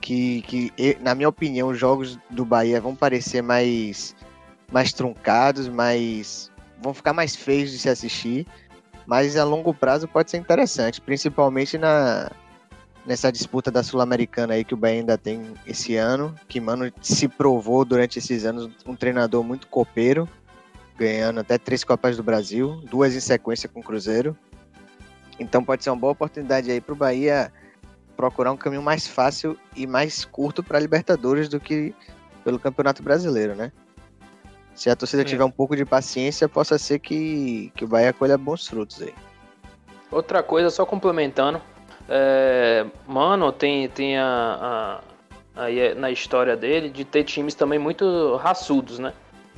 Que, 0.00 0.42
que 0.42 0.72
na 1.00 1.14
minha 1.14 1.28
opinião, 1.28 1.68
os 1.68 1.78
jogos 1.78 2.18
do 2.28 2.44
Bahia 2.44 2.80
vão 2.80 2.94
parecer 2.94 3.42
mais, 3.42 4.14
mais 4.70 4.92
truncados, 4.92 5.68
mais. 5.68 6.50
vão 6.82 6.92
ficar 6.92 7.12
mais 7.12 7.34
feios 7.34 7.70
de 7.70 7.78
se 7.78 7.88
assistir. 7.88 8.46
Mas 9.06 9.36
a 9.36 9.44
longo 9.44 9.72
prazo 9.72 10.06
pode 10.08 10.30
ser 10.30 10.36
interessante, 10.36 11.00
principalmente 11.00 11.78
na, 11.78 12.30
nessa 13.06 13.30
disputa 13.30 13.70
da 13.70 13.82
Sul-Americana 13.82 14.54
aí 14.54 14.64
que 14.64 14.74
o 14.74 14.76
Bahia 14.76 15.00
ainda 15.00 15.16
tem 15.16 15.54
esse 15.66 15.96
ano, 15.96 16.34
que 16.48 16.60
mano 16.60 16.92
se 17.00 17.28
provou 17.28 17.84
durante 17.84 18.18
esses 18.18 18.44
anos 18.44 18.70
um 18.84 18.96
treinador 18.96 19.44
muito 19.44 19.68
copeiro, 19.68 20.28
ganhando 20.98 21.40
até 21.40 21.56
três 21.56 21.84
Copas 21.84 22.16
do 22.16 22.22
Brasil, 22.22 22.82
duas 22.90 23.14
em 23.14 23.20
sequência 23.20 23.68
com 23.68 23.80
o 23.80 23.82
Cruzeiro. 23.82 24.36
Então 25.38 25.62
pode 25.64 25.84
ser 25.84 25.90
uma 25.90 25.96
boa 25.96 26.12
oportunidade 26.12 26.70
aí 26.70 26.80
para 26.80 26.92
o 26.92 26.96
Bahia 26.96 27.52
procurar 28.16 28.50
um 28.50 28.56
caminho 28.56 28.82
mais 28.82 29.06
fácil 29.06 29.56
e 29.76 29.86
mais 29.86 30.24
curto 30.24 30.62
para 30.62 30.78
a 30.78 30.80
Libertadores 30.80 31.48
do 31.48 31.60
que 31.60 31.94
pelo 32.42 32.58
Campeonato 32.58 33.02
Brasileiro, 33.02 33.54
né? 33.54 33.70
Se 34.74 34.90
a 34.90 34.96
torcida 34.96 35.22
é. 35.22 35.24
tiver 35.24 35.44
um 35.44 35.50
pouco 35.50 35.76
de 35.76 35.84
paciência, 35.84 36.48
possa 36.48 36.78
ser 36.78 36.98
que, 36.98 37.70
que 37.74 37.84
o 37.84 37.88
Bahia 37.88 38.12
colha 38.12 38.36
bons 38.36 38.66
frutos 38.66 39.00
aí. 39.02 39.14
Outra 40.10 40.42
coisa, 40.42 40.70
só 40.70 40.86
complementando, 40.86 41.60
é, 42.08 42.86
mano, 43.06 43.52
tem, 43.52 43.88
tem 43.88 44.18
a, 44.18 45.00
a, 45.56 45.64
a, 45.64 45.94
na 45.96 46.10
história 46.10 46.56
dele 46.56 46.88
de 46.88 47.04
ter 47.04 47.24
times 47.24 47.54
também 47.54 47.78
muito 47.78 48.36
raçudos, 48.36 48.98
né? 48.98 49.12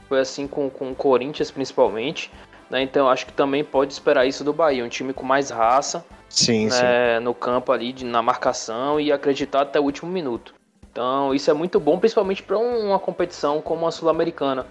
Foi 0.08 0.20
assim 0.20 0.46
com, 0.46 0.70
com 0.70 0.90
o 0.90 0.94
Corinthians 0.94 1.50
principalmente. 1.50 2.30
Né? 2.70 2.82
Então 2.82 3.08
acho 3.08 3.26
que 3.26 3.32
também 3.32 3.64
pode 3.64 3.92
esperar 3.92 4.26
isso 4.26 4.44
do 4.44 4.52
Bahia, 4.52 4.84
um 4.84 4.88
time 4.88 5.12
com 5.12 5.24
mais 5.24 5.50
raça 5.50 6.04
sim, 6.28 6.66
né? 6.66 7.18
sim. 7.18 7.24
no 7.24 7.34
campo 7.34 7.72
ali, 7.72 7.92
de, 7.92 8.04
na 8.04 8.22
marcação 8.22 9.00
e 9.00 9.10
acreditar 9.10 9.62
até 9.62 9.80
o 9.80 9.84
último 9.84 10.10
minuto. 10.10 10.54
Então 10.90 11.34
isso 11.34 11.50
é 11.50 11.54
muito 11.54 11.78
bom, 11.78 11.98
principalmente 11.98 12.42
para 12.42 12.58
uma 12.58 12.98
competição 12.98 13.60
como 13.60 13.86
a 13.86 13.90
Sul-Americana, 13.90 14.66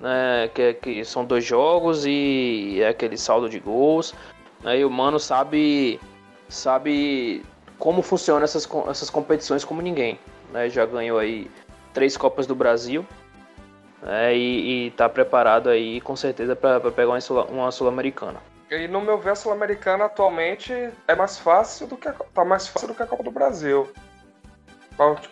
né? 0.00 0.50
que, 0.54 0.74
que 0.74 1.04
são 1.04 1.24
dois 1.24 1.44
jogos 1.44 2.04
e 2.06 2.78
é 2.80 2.88
aquele 2.88 3.16
saldo 3.16 3.48
de 3.48 3.58
gols. 3.58 4.14
Né? 4.62 4.80
E 4.80 4.84
o 4.84 4.90
Mano 4.90 5.18
sabe, 5.18 6.00
sabe 6.48 7.42
como 7.78 8.02
funcionam 8.02 8.42
essas, 8.42 8.68
essas 8.88 9.10
competições 9.10 9.64
como 9.64 9.82
ninguém. 9.82 10.18
Né? 10.52 10.68
Já 10.68 10.86
ganhou 10.86 11.18
aí 11.18 11.50
três 11.92 12.16
Copas 12.16 12.46
do 12.46 12.54
Brasil, 12.54 13.06
é, 14.06 14.34
e, 14.36 14.88
está 14.88 15.08
preparado 15.08 15.68
aí 15.68 16.00
com 16.00 16.14
certeza 16.14 16.54
para 16.54 16.80
pegar 16.90 17.18
uma 17.50 17.70
sul-americana. 17.70 18.40
E 18.70 18.86
no 18.86 19.00
meu 19.00 19.18
ver, 19.18 19.30
a 19.30 19.34
Sul-Americana 19.34 20.04
atualmente 20.04 20.72
é 21.06 21.14
mais 21.14 21.38
fácil 21.38 21.86
do 21.86 21.96
que 21.96 22.06
a, 22.06 22.12
tá 22.12 22.44
mais 22.44 22.68
fácil 22.68 22.88
do 22.88 22.94
que 22.94 23.02
a 23.02 23.06
Copa 23.06 23.22
do 23.22 23.30
Brasil. 23.30 23.90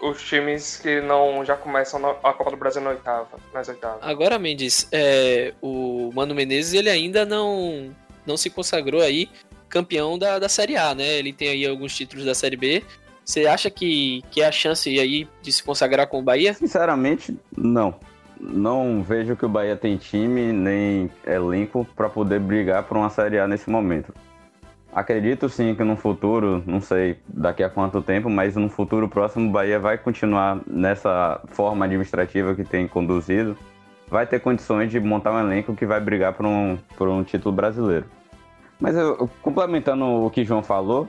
Os 0.01 0.23
times 0.23 0.79
que 0.79 1.01
não 1.03 1.45
já 1.45 1.55
começam 1.55 2.01
a 2.23 2.33
Copa 2.33 2.51
do 2.51 2.57
Brasil 2.57 2.81
na 2.81 2.91
oitava, 2.91 3.39
nas 3.53 3.69
oitavas. 3.69 3.99
Agora, 4.01 4.39
Mendes, 4.39 4.89
é, 4.91 5.53
o 5.61 6.11
Mano 6.15 6.35
Menezes 6.35 6.73
ele 6.73 6.89
ainda 6.89 7.27
não, 7.27 7.95
não 8.25 8.37
se 8.39 8.49
consagrou 8.49 9.03
aí 9.03 9.29
campeão 9.69 10.19
da, 10.19 10.39
da 10.39 10.49
Série 10.49 10.77
A, 10.77 10.95
né? 10.95 11.19
Ele 11.19 11.33
tem 11.33 11.49
aí 11.49 11.67
alguns 11.67 11.95
títulos 11.95 12.25
da 12.25 12.35
Série 12.35 12.57
B. 12.57 12.83
Você 13.25 13.47
acha 13.47 13.69
que, 13.71 14.23
que 14.31 14.41
é 14.41 14.47
a 14.47 14.53
chance 14.53 14.89
aí 15.01 15.29
de 15.43 15.53
se 15.53 15.63
consagrar 15.63 16.07
com 16.07 16.21
o 16.21 16.23
Bahia? 16.23 16.55
Sinceramente, 16.55 17.37
não 17.57 17.95
não 18.41 19.03
vejo 19.03 19.37
que 19.37 19.47
o 19.47 19.49
Bahia 19.49 19.77
tem 19.77 19.97
time 19.97 20.53
nem 20.53 21.11
elenco 21.27 21.87
para 21.97 22.09
poder 22.09 22.41
brigar 22.41 22.83
por 22.85 22.97
uma 22.97 23.11
Série 23.11 23.39
A 23.39 23.49
nesse 23.49 23.71
momento. 23.71 24.13
Acredito 24.93 25.49
sim 25.49 25.75
que 25.75 25.85
no 25.85 25.97
futuro, 25.97 26.63
não 26.67 26.81
sei 26.81 27.19
daqui 27.29 27.63
a 27.63 27.69
quanto 27.69 28.01
tempo, 28.01 28.31
mas 28.31 28.57
no 28.57 28.69
futuro 28.69 29.09
próximo 29.09 29.49
o 29.49 29.53
Bahia 29.53 29.79
vai 29.79 29.99
continuar 29.99 30.59
nessa 30.67 31.41
forma 31.49 31.85
administrativa 31.85 32.55
que 32.55 32.65
tem 32.65 32.89
conduzido, 32.89 33.59
vai 34.09 34.27
ter 34.27 34.41
condições 34.41 34.91
de 34.91 34.99
montar 34.99 35.33
um 35.33 35.41
elenco 35.41 35.75
que 35.75 35.85
vai 35.85 36.01
brigar 36.01 36.33
por 36.33 36.47
um, 36.47 36.79
por 36.97 37.09
um 37.09 37.23
título 37.23 37.55
brasileiro. 37.55 38.07
Mas 38.81 38.97
eu, 38.97 39.29
complementando 39.43 40.05
o 40.05 40.31
que 40.31 40.45
João 40.45 40.63
falou, 40.63 41.09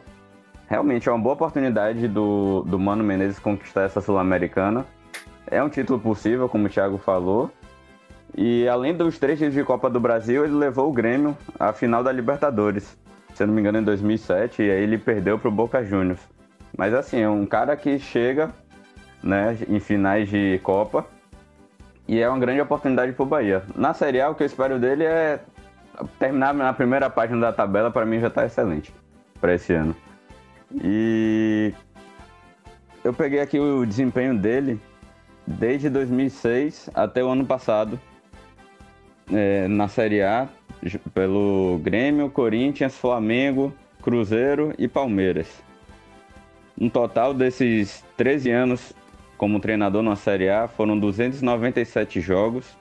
realmente 0.68 1.10
é 1.10 1.12
uma 1.12 1.22
boa 1.22 1.34
oportunidade 1.34 2.08
do, 2.08 2.64
do 2.64 2.80
Mano 2.80 3.04
Menezes 3.04 3.40
conquistar 3.40 3.84
essa 3.84 4.02
Sul-Americana 4.02 4.86
é 5.50 5.64
um 5.64 5.70
título 5.70 6.00
possível, 6.00 6.48
como 6.50 6.68
o 6.68 6.70
Thiago 6.70 6.98
falou. 6.98 7.50
E 8.36 8.68
além 8.68 8.94
dos 8.94 9.18
três 9.18 9.40
títulos 9.40 9.56
de 9.56 9.64
Copa 9.64 9.90
do 9.90 10.00
Brasil, 10.00 10.44
ele 10.44 10.54
levou 10.54 10.90
o 10.90 10.94
Grêmio 10.94 11.36
à 11.60 11.72
final 11.72 12.04
da 12.04 12.12
Libertadores. 12.12 12.98
Se 13.34 13.44
eu 13.44 13.48
não 13.48 13.54
me 13.54 13.62
engano, 13.62 13.80
em 13.80 13.84
2007, 13.84 14.62
e 14.62 14.72
aí 14.72 14.84
ele 14.84 14.98
perdeu 14.98 15.40
para 15.40 15.48
o 15.48 15.52
Boca 15.52 15.84
Juniors. 15.84 16.20
Mas 16.78 16.94
assim, 16.94 17.22
é 17.22 17.30
um 17.30 17.46
cara 17.46 17.76
que 17.76 17.98
chega 17.98 18.52
né, 19.24 19.58
em 19.68 19.80
finais 19.80 20.30
de 20.30 20.60
Copa 20.64 21.06
e 22.08 22.20
é 22.20 22.28
uma 22.28 22.40
grande 22.40 22.62
oportunidade 22.62 23.14
para 23.14 23.24
o 23.24 23.26
Bahia. 23.26 23.64
Na 23.76 23.94
Série 23.94 24.22
o 24.24 24.36
que 24.36 24.44
eu 24.44 24.48
espero 24.48 24.80
dele 24.80 25.04
é 25.04 25.40
terminar 26.20 26.54
na 26.54 26.74
primeira 26.74 27.10
página 27.10 27.40
da 27.40 27.54
tabela, 27.54 27.92
para 27.92 28.06
mim 28.06 28.20
já 28.20 28.28
está 28.28 28.46
excelente 28.46 28.94
para 29.40 29.54
esse 29.54 29.74
ano. 29.74 29.96
E 30.84 31.74
eu 33.04 33.14
peguei 33.14 33.40
aqui 33.40 33.60
o 33.60 33.86
desempenho 33.86 34.38
dele 34.38 34.80
desde 35.46 35.90
2006 35.90 36.90
até 36.94 37.24
o 37.24 37.30
ano 37.30 37.46
passado 37.46 38.00
é, 39.32 39.68
na 39.68 39.88
Série 39.88 40.22
A 40.22 40.48
pelo 41.14 41.80
Grêmio, 41.82 42.30
Corinthians, 42.30 42.96
Flamengo, 42.96 43.74
Cruzeiro 44.02 44.74
e 44.78 44.88
Palmeiras. 44.88 45.48
No 46.78 46.90
total 46.90 47.34
desses 47.34 48.04
13 48.16 48.52
anos 48.52 48.94
como 49.38 49.60
treinador 49.60 50.04
na 50.04 50.16
Série 50.16 50.50
A 50.50 50.68
foram 50.68 51.00
297 51.00 52.20
jogos, 52.20 52.78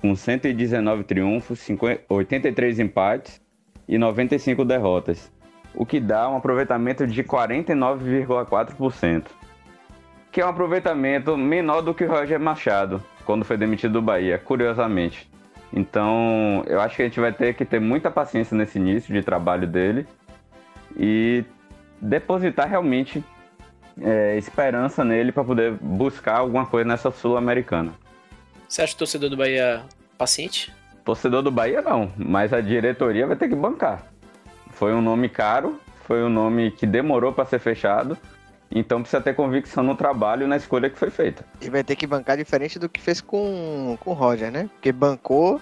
com 0.00 0.14
119 0.14 1.04
triunfos, 1.04 1.66
83 2.08 2.78
empates 2.78 3.40
e 3.88 3.98
95 3.98 4.64
derrotas, 4.64 5.32
o 5.74 5.86
que 5.86 6.00
dá 6.00 6.28
um 6.28 6.36
aproveitamento 6.36 7.06
de 7.06 7.22
49,4% 7.22 9.24
que 10.36 10.40
é 10.42 10.44
um 10.44 10.50
aproveitamento 10.50 11.34
menor 11.34 11.80
do 11.80 11.94
que 11.94 12.04
o 12.04 12.10
Roger 12.10 12.38
Machado, 12.38 13.02
quando 13.24 13.42
foi 13.42 13.56
demitido 13.56 13.94
do 13.94 14.02
Bahia, 14.02 14.36
curiosamente. 14.36 15.26
Então, 15.72 16.62
eu 16.66 16.78
acho 16.78 16.94
que 16.94 17.00
a 17.00 17.04
gente 17.06 17.18
vai 17.18 17.32
ter 17.32 17.54
que 17.54 17.64
ter 17.64 17.80
muita 17.80 18.10
paciência 18.10 18.54
nesse 18.54 18.78
início 18.78 19.14
de 19.14 19.22
trabalho 19.22 19.66
dele 19.66 20.06
e 20.94 21.42
depositar 22.02 22.68
realmente 22.68 23.24
é, 23.98 24.36
esperança 24.36 25.02
nele 25.02 25.32
para 25.32 25.42
poder 25.42 25.72
buscar 25.72 26.40
alguma 26.40 26.66
coisa 26.66 26.86
nessa 26.86 27.10
Sul-Americana. 27.10 27.94
Você 28.68 28.82
acha 28.82 28.94
o 28.94 28.98
torcedor 28.98 29.30
do 29.30 29.36
Bahia 29.36 29.82
paciente? 30.18 30.72
Torcedor 31.04 31.42
do 31.42 31.50
Bahia 31.50 31.82
não, 31.82 32.12
mas 32.16 32.52
a 32.52 32.60
diretoria 32.60 33.26
vai 33.26 33.36
ter 33.36 33.48
que 33.48 33.54
bancar. 33.54 34.06
Foi 34.70 34.92
um 34.92 35.00
nome 35.00 35.28
caro, 35.28 35.80
foi 36.04 36.22
um 36.22 36.28
nome 36.28 36.70
que 36.70 36.86
demorou 36.86 37.32
para 37.32 37.44
ser 37.44 37.58
fechado 37.58 38.18
então 38.70 39.00
precisa 39.00 39.22
ter 39.22 39.34
convicção 39.34 39.82
no 39.82 39.94
trabalho 39.94 40.44
e 40.44 40.46
na 40.46 40.56
escolha 40.56 40.90
que 40.90 40.98
foi 40.98 41.10
feita. 41.10 41.44
E 41.60 41.70
vai 41.70 41.84
ter 41.84 41.96
que 41.96 42.06
bancar 42.06 42.36
diferente 42.36 42.78
do 42.78 42.88
que 42.88 43.00
fez 43.00 43.20
com, 43.20 43.96
com 44.00 44.10
o 44.10 44.14
Roger, 44.14 44.50
né? 44.50 44.68
Porque 44.74 44.92
bancou 44.92 45.60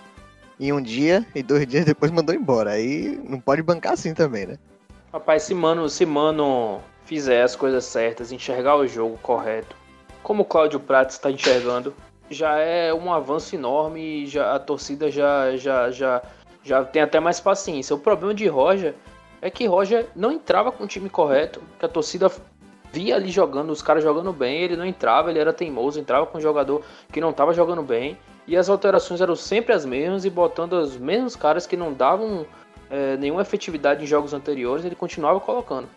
em 0.59 0.73
um 0.73 0.81
dia 0.81 1.27
e 1.35 1.43
dois 1.43 1.67
dias 1.67 1.85
depois 1.85 2.11
mandou 2.11 2.35
embora. 2.35 2.73
Aí 2.73 3.21
não 3.29 3.41
pode 3.41 3.63
bancar 3.63 3.93
assim 3.93 4.15
também, 4.15 4.47
né? 4.47 4.59
Rapaz, 5.13 5.45
se 5.45 5.55
mano, 5.55 5.89
se 5.89 6.05
mano 6.07 6.81
fizer 7.05 7.43
as 7.43 7.55
coisas 7.55 7.85
certas, 7.85 8.33
enxergar 8.33 8.77
o 8.77 8.87
jogo 8.87 9.19
correto, 9.19 9.77
como 10.23 10.43
o 10.43 10.47
Cláudio 10.47 10.81
Prates 10.81 11.17
está 11.17 11.31
enxergando, 11.31 11.95
já 12.31 12.59
é 12.59 12.93
um 12.93 13.13
avanço 13.13 13.55
enorme 13.55 14.27
já, 14.27 14.55
a 14.55 14.59
torcida 14.59 15.11
já, 15.11 15.57
já, 15.57 15.91
já, 15.91 16.23
já 16.63 16.85
tem 16.85 17.03
até 17.03 17.21
mais 17.21 17.41
paciência. 17.41 17.95
O 17.95 17.99
problema 17.99 18.35
de 18.35 18.47
Roger 18.47 18.95
é 19.43 19.51
que 19.51 19.67
Roger 19.67 20.07
não 20.17 20.33
entrava 20.33 20.73
com 20.73 20.85
o 20.85 20.87
time 20.87 21.09
correto, 21.09 21.61
que 21.79 21.85
a 21.85 21.89
torcida 21.89 22.31
via 22.91 23.17
ali 23.17 23.31
jogando, 23.31 23.71
os 23.71 23.83
caras 23.83 24.03
jogando 24.03 24.33
bem, 24.33 24.63
ele 24.63 24.77
não 24.77 24.87
entrava, 24.87 25.31
ele 25.31 25.39
era 25.39 25.53
teimoso, 25.53 25.99
entrava 26.01 26.27
com 26.27 26.39
um 26.39 26.41
jogador 26.41 26.83
que 27.13 27.21
não 27.21 27.31
estava 27.31 27.53
jogando 27.53 27.83
bem, 27.83 28.17
e 28.47 28.57
as 28.57 28.69
alterações 28.69 29.21
eram 29.21 29.35
sempre 29.35 29.73
as 29.73 29.85
mesmas, 29.85 30.25
e 30.25 30.31
botando 30.31 30.75
os 30.75 30.97
mesmos 30.97 31.35
caras 31.35 31.67
que 31.67 31.77
não 31.77 31.93
davam 31.93 32.47
é, 32.89 33.17
nenhuma 33.17 33.43
efetividade 33.43 34.05
em 34.05 34.07
jogos 34.07 34.33
anteriores, 34.33 34.85
ele 34.85 34.95
continuava 34.95 35.41
colocando. 35.41 35.89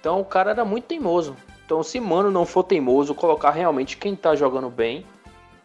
Então 0.00 0.20
o 0.20 0.24
cara 0.24 0.52
era 0.52 0.64
muito 0.64 0.84
teimoso. 0.84 1.36
Então 1.64 1.82
se 1.82 1.98
Mano 1.98 2.30
não 2.30 2.46
for 2.46 2.62
teimoso, 2.62 3.12
colocar 3.12 3.50
realmente 3.50 3.96
quem 3.96 4.14
está 4.14 4.36
jogando 4.36 4.70
bem 4.70 5.04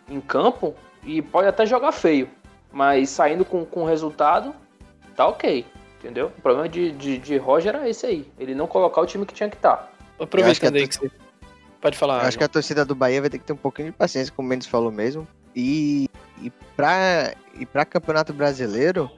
em 0.09 0.19
campo, 0.19 0.75
e 1.03 1.21
pode 1.21 1.47
até 1.47 1.65
jogar 1.65 1.91
feio, 1.91 2.29
mas 2.71 3.09
saindo 3.09 3.43
com, 3.43 3.65
com 3.65 3.85
resultado, 3.85 4.53
tá 5.15 5.27
ok. 5.27 5.65
Entendeu? 5.99 6.31
O 6.35 6.41
problema 6.41 6.67
de, 6.67 6.91
de, 6.93 7.19
de 7.19 7.37
Roger 7.37 7.75
era 7.75 7.87
esse 7.87 8.05
aí. 8.07 8.27
Ele 8.39 8.55
não 8.55 8.65
colocar 8.65 9.01
o 9.01 9.05
time 9.05 9.23
que 9.23 9.35
tinha 9.35 9.49
que 9.49 9.55
estar. 9.55 9.77
Tá. 9.77 9.89
Aproveitando 10.19 10.75
aí 10.75 10.87
que 10.87 10.95
você. 10.95 11.11
Pode 11.79 11.97
falar. 11.97 12.21
Eu 12.21 12.27
acho 12.27 12.37
que 12.37 12.43
a 12.43 12.47
torcida 12.47 12.83
do 12.83 12.95
Bahia 12.95 13.21
vai 13.21 13.29
ter 13.29 13.37
que 13.37 13.45
ter 13.45 13.53
um 13.53 13.57
pouquinho 13.57 13.91
de 13.91 13.97
paciência, 13.97 14.33
como 14.35 14.47
o 14.47 14.49
Mendes 14.49 14.67
falou 14.67 14.91
mesmo. 14.91 15.27
E, 15.55 16.07
e 16.41 16.49
para 16.75 17.35
e 17.59 17.65
pra 17.65 17.85
Campeonato 17.85 18.33
Brasileiro, 18.33 19.11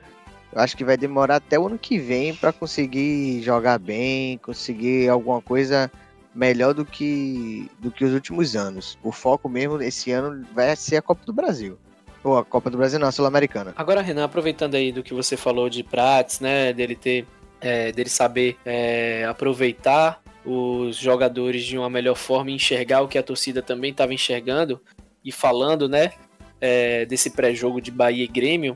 eu 0.52 0.62
acho 0.62 0.76
que 0.76 0.84
vai 0.84 0.98
demorar 0.98 1.38
até 1.38 1.58
o 1.58 1.68
ano 1.68 1.78
que 1.78 1.98
vem 1.98 2.36
para 2.36 2.52
conseguir 2.52 3.42
jogar 3.42 3.80
bem, 3.80 4.38
conseguir 4.40 5.10
alguma 5.10 5.42
coisa 5.42 5.92
melhor 6.34 6.74
do 6.74 6.86
que, 6.86 7.70
do 7.80 7.92
que 7.92 8.04
os 8.04 8.14
últimos 8.14 8.56
anos. 8.56 8.98
O 9.04 9.12
foco 9.12 9.48
mesmo 9.48 9.82
esse 9.82 10.12
ano 10.12 10.46
vai 10.54 10.76
ser 10.76 10.98
a 10.98 11.02
Copa 11.02 11.26
do 11.26 11.34
Brasil. 11.34 11.78
Ou 12.24 12.38
a 12.38 12.46
Copa 12.46 12.70
do 12.70 12.78
Brasil 12.78 13.00
não, 13.00 13.08
a 13.08 13.12
Sul-Americana. 13.12 13.74
Agora, 13.76 14.02
Renan, 14.02 14.24
aproveitando 14.24 14.76
aí 14.76 14.92
do 14.92 15.04
que 15.04 15.14
você 15.14 15.36
falou 15.36 15.70
de 15.70 15.84
Prates, 15.84 16.40
né, 16.40 16.72
dele 16.72 16.96
ter, 16.96 17.28
é, 17.60 17.92
dele 17.92 18.10
saber 18.10 18.58
é, 18.66 19.26
aproveitar 19.26 20.22
os 20.46 20.98
jogadores 20.98 21.64
de 21.64 21.78
uma 21.78 21.90
melhor 21.90 22.16
forma 22.16 22.52
e 22.52 22.56
enxergar 22.56 23.02
o 23.02 23.08
que 23.08 23.18
a 23.18 23.24
torcida 23.24 23.62
também 23.62 23.92
estava 23.92 24.14
enxergando 24.14 24.82
e 25.24 25.32
falando, 25.32 25.88
né, 25.88 26.12
é, 26.60 27.06
desse 27.06 27.30
pré-jogo 27.30 27.82
de 27.82 27.92
Bahia 27.92 28.24
e 28.24 28.28
Grêmio, 28.28 28.76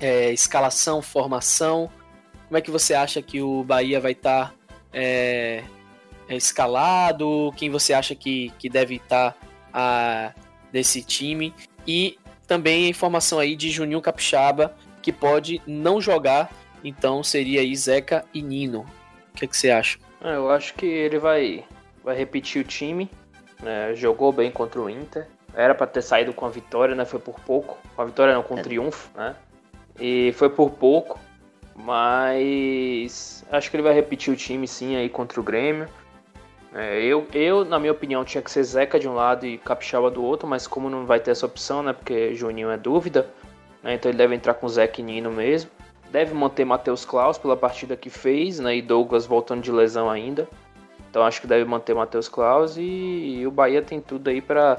é, 0.00 0.32
escalação, 0.32 1.02
formação, 1.02 1.90
como 2.48 2.58
é 2.58 2.60
que 2.60 2.70
você 2.70 2.94
acha 2.94 3.22
que 3.22 3.40
o 3.40 3.62
Bahia 3.62 4.00
vai 4.00 4.10
estar 4.12 4.48
tá, 4.48 4.54
é, 4.92 5.62
escalado? 6.36 7.52
Quem 7.56 7.70
você 7.70 7.92
acha 7.92 8.14
que, 8.14 8.52
que 8.58 8.68
deve 8.68 8.96
estar 8.96 9.36
tá, 9.72 10.34
desse 10.72 11.02
time? 11.02 11.54
E 11.86 12.18
também 12.46 12.86
a 12.86 12.88
informação 12.88 13.38
aí 13.38 13.56
de 13.56 13.70
Juninho 13.70 14.00
Capixaba, 14.00 14.74
que 15.02 15.12
pode 15.12 15.62
não 15.66 16.00
jogar, 16.00 16.50
então 16.84 17.22
seria 17.22 17.60
aí 17.60 17.74
Zeca 17.74 18.24
e 18.34 18.42
Nino. 18.42 18.86
O 19.32 19.36
que, 19.36 19.44
é 19.44 19.48
que 19.48 19.56
você 19.56 19.70
acha? 19.70 19.98
É, 20.22 20.34
eu 20.34 20.50
acho 20.50 20.74
que 20.74 20.86
ele 20.86 21.18
vai, 21.18 21.64
vai 22.04 22.16
repetir 22.16 22.60
o 22.60 22.64
time. 22.64 23.10
Né? 23.62 23.94
Jogou 23.94 24.32
bem 24.32 24.50
contra 24.50 24.80
o 24.80 24.90
Inter. 24.90 25.28
Era 25.54 25.74
para 25.74 25.86
ter 25.86 26.02
saído 26.02 26.32
com 26.32 26.46
a 26.46 26.50
vitória, 26.50 26.94
né? 26.94 27.04
Foi 27.04 27.18
por 27.18 27.38
pouco. 27.40 27.78
Com 27.94 28.02
a 28.02 28.04
vitória 28.04 28.34
não, 28.34 28.42
com 28.42 28.54
o 28.54 28.58
é. 28.58 28.62
triunfo, 28.62 29.10
né? 29.16 29.34
E 29.98 30.32
foi 30.36 30.48
por 30.48 30.70
pouco. 30.70 31.18
Mas 31.74 33.44
acho 33.50 33.70
que 33.70 33.76
ele 33.76 33.82
vai 33.82 33.94
repetir 33.94 34.32
o 34.32 34.36
time 34.36 34.68
sim 34.68 34.96
aí 34.96 35.08
contra 35.08 35.40
o 35.40 35.42
Grêmio. 35.42 35.88
É, 36.72 37.02
eu, 37.02 37.26
eu, 37.32 37.64
na 37.64 37.78
minha 37.78 37.92
opinião, 37.92 38.24
tinha 38.24 38.40
que 38.40 38.50
ser 38.50 38.62
Zeca 38.62 38.98
de 38.98 39.08
um 39.08 39.14
lado 39.14 39.44
e 39.44 39.58
Capixaba 39.58 40.10
do 40.10 40.22
outro, 40.22 40.46
mas 40.46 40.66
como 40.66 40.88
não 40.88 41.04
vai 41.04 41.18
ter 41.18 41.32
essa 41.32 41.46
opção, 41.46 41.82
né? 41.82 41.92
Porque 41.92 42.34
Juninho 42.34 42.70
é 42.70 42.76
dúvida, 42.76 43.28
né, 43.82 43.94
então 43.94 44.10
ele 44.10 44.18
deve 44.18 44.34
entrar 44.34 44.54
com 44.54 44.68
Zeca 44.68 45.00
e 45.00 45.04
Nino 45.04 45.32
mesmo. 45.32 45.70
Deve 46.10 46.34
manter 46.34 46.64
Matheus 46.64 47.04
Klaus 47.04 47.38
pela 47.38 47.56
partida 47.56 47.96
que 47.96 48.10
fez, 48.10 48.58
né? 48.60 48.76
E 48.76 48.82
Douglas 48.82 49.26
voltando 49.26 49.62
de 49.62 49.70
lesão 49.72 50.08
ainda. 50.10 50.48
Então 51.08 51.24
acho 51.24 51.40
que 51.40 51.46
deve 51.46 51.64
manter 51.64 51.94
Matheus 51.94 52.28
Klaus 52.28 52.76
e, 52.76 52.82
e, 53.40 53.46
o 53.46 53.50
Bahia 53.50 53.82
tem 53.82 54.00
tudo 54.00 54.30
aí 54.30 54.40
para 54.40 54.78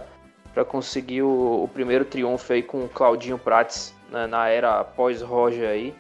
conseguir 0.66 1.24
o, 1.24 1.64
o, 1.64 1.68
primeiro 1.68 2.06
triunfo 2.06 2.54
aí 2.54 2.64
com 2.64 2.86
o 2.86 2.90
Claudinho 2.90 3.38
Prates 3.38 3.94
né, 4.10 4.28
na 4.28 4.48
era 4.48 4.82
pós-Roger 4.84 5.70
aí. 5.70 5.94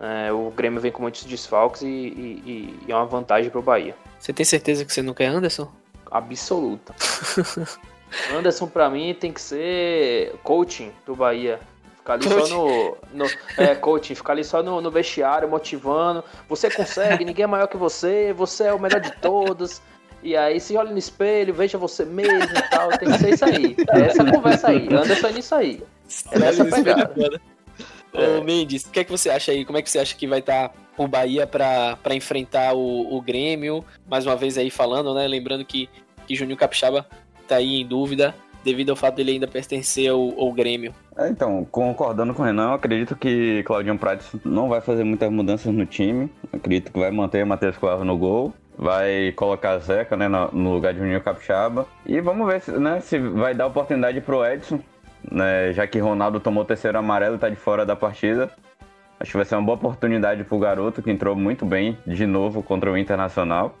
É, 0.00 0.32
o 0.32 0.50
Grêmio 0.50 0.80
vem 0.80 0.90
com 0.90 1.02
muitos 1.02 1.24
desfalques 1.24 1.82
e, 1.82 1.86
e, 1.86 2.78
e 2.86 2.92
é 2.92 2.96
uma 2.96 3.04
vantagem 3.04 3.50
para 3.50 3.60
o 3.60 3.62
Bahia. 3.62 3.94
Você 4.22 4.32
tem 4.32 4.46
certeza 4.46 4.84
que 4.84 4.92
você 4.92 5.02
não 5.02 5.14
quer 5.14 5.26
Anderson? 5.26 5.68
Absoluta. 6.08 6.94
Anderson 8.32 8.68
para 8.68 8.88
mim 8.88 9.16
tem 9.18 9.32
que 9.32 9.40
ser 9.40 10.36
coaching 10.44 10.92
do 11.04 11.16
Bahia. 11.16 11.58
Ficar 11.96 12.12
ali 12.12 12.28
coaching. 12.28 12.46
só 12.46 12.56
no, 12.56 12.96
no. 13.12 13.26
É, 13.58 13.74
coaching, 13.74 14.14
ficar 14.14 14.34
ali 14.34 14.44
só 14.44 14.62
no, 14.62 14.80
no 14.80 14.92
vestiário, 14.92 15.48
motivando. 15.48 16.22
Você 16.48 16.70
consegue, 16.70 17.24
ninguém 17.24 17.42
é 17.42 17.46
maior 17.48 17.66
que 17.66 17.76
você, 17.76 18.32
você 18.32 18.68
é 18.68 18.72
o 18.72 18.78
melhor 18.78 19.00
de 19.00 19.10
todos. 19.16 19.82
E 20.22 20.36
aí, 20.36 20.60
se 20.60 20.76
olha 20.76 20.92
no 20.92 20.98
espelho, 20.98 21.52
veja 21.52 21.76
você 21.76 22.04
mesmo 22.04 22.56
e 22.56 22.70
tal. 22.70 22.90
Tem 22.90 23.10
que 23.10 23.18
ser 23.18 23.34
isso 23.34 23.44
aí. 23.44 23.74
É 23.90 24.00
essa 24.02 24.24
conversa 24.24 24.68
aí. 24.68 24.86
Anderson 24.86 25.26
é 25.26 25.32
nisso 25.32 25.54
aí. 25.56 25.82
É 26.30 26.38
nessa 26.38 26.64
pegada. 26.64 27.40
É. 28.14 28.38
Ô, 28.38 28.44
Mendes, 28.44 28.84
o 28.84 28.90
que 28.90 29.00
é 29.00 29.04
que 29.04 29.10
você 29.10 29.30
acha 29.30 29.52
aí? 29.52 29.64
Como 29.64 29.78
é 29.78 29.82
que 29.82 29.90
você 29.90 29.98
acha 29.98 30.14
que 30.14 30.26
vai 30.26 30.40
estar 30.40 30.68
tá 30.68 30.74
o 30.96 31.08
Bahia 31.08 31.46
para 31.46 32.14
enfrentar 32.14 32.74
o, 32.74 33.16
o 33.16 33.20
Grêmio? 33.22 33.84
Mais 34.08 34.26
uma 34.26 34.36
vez 34.36 34.58
aí 34.58 34.70
falando, 34.70 35.14
né? 35.14 35.26
Lembrando 35.26 35.64
que, 35.64 35.88
que 36.26 36.34
Juninho 36.34 36.56
Capixaba 36.56 37.06
tá 37.48 37.56
aí 37.56 37.80
em 37.80 37.86
dúvida 37.86 38.34
devido 38.64 38.90
ao 38.90 38.96
fato 38.96 39.16
dele 39.16 39.32
ainda 39.32 39.48
pertencer 39.48 40.10
ao, 40.10 40.38
ao 40.38 40.52
Grêmio. 40.52 40.94
É, 41.16 41.28
então, 41.28 41.66
concordando 41.70 42.32
com 42.32 42.42
o 42.42 42.44
Renan, 42.44 42.68
eu 42.68 42.74
acredito 42.74 43.16
que 43.16 43.62
Claudinho 43.64 43.98
Prates 43.98 44.28
não 44.44 44.68
vai 44.68 44.80
fazer 44.80 45.04
muitas 45.04 45.30
mudanças 45.30 45.72
no 45.72 45.84
time. 45.84 46.30
Eu 46.52 46.58
acredito 46.58 46.92
que 46.92 46.98
vai 46.98 47.10
manter 47.10 47.44
Matheus 47.44 47.76
Claro 47.76 48.04
no 48.04 48.16
gol. 48.16 48.54
Vai 48.78 49.32
colocar 49.32 49.78
Zeca 49.78 50.16
né, 50.16 50.26
no 50.28 50.72
lugar 50.72 50.94
de 50.94 51.00
Juninho 51.00 51.20
Capixaba. 51.20 51.86
E 52.06 52.20
vamos 52.20 52.46
ver 52.46 52.80
né, 52.80 53.00
se 53.00 53.18
vai 53.18 53.54
dar 53.54 53.66
oportunidade 53.66 54.20
pro 54.20 54.44
Edson, 54.44 54.80
né, 55.30 55.72
já 55.72 55.86
que 55.86 55.98
Ronaldo 55.98 56.40
tomou 56.40 56.62
o 56.62 56.66
terceiro 56.66 56.98
amarelo 56.98 57.36
e 57.36 57.38
tá 57.38 57.48
de 57.48 57.56
fora 57.56 57.84
da 57.84 57.96
partida. 57.96 58.50
Acho 59.20 59.30
que 59.30 59.36
vai 59.36 59.46
ser 59.46 59.54
uma 59.54 59.62
boa 59.62 59.76
oportunidade 59.76 60.42
pro 60.42 60.58
garoto 60.58 61.00
que 61.00 61.10
entrou 61.10 61.36
muito 61.36 61.64
bem 61.64 61.96
de 62.06 62.26
novo 62.26 62.62
contra 62.62 62.90
o 62.90 62.98
Internacional. 62.98 63.76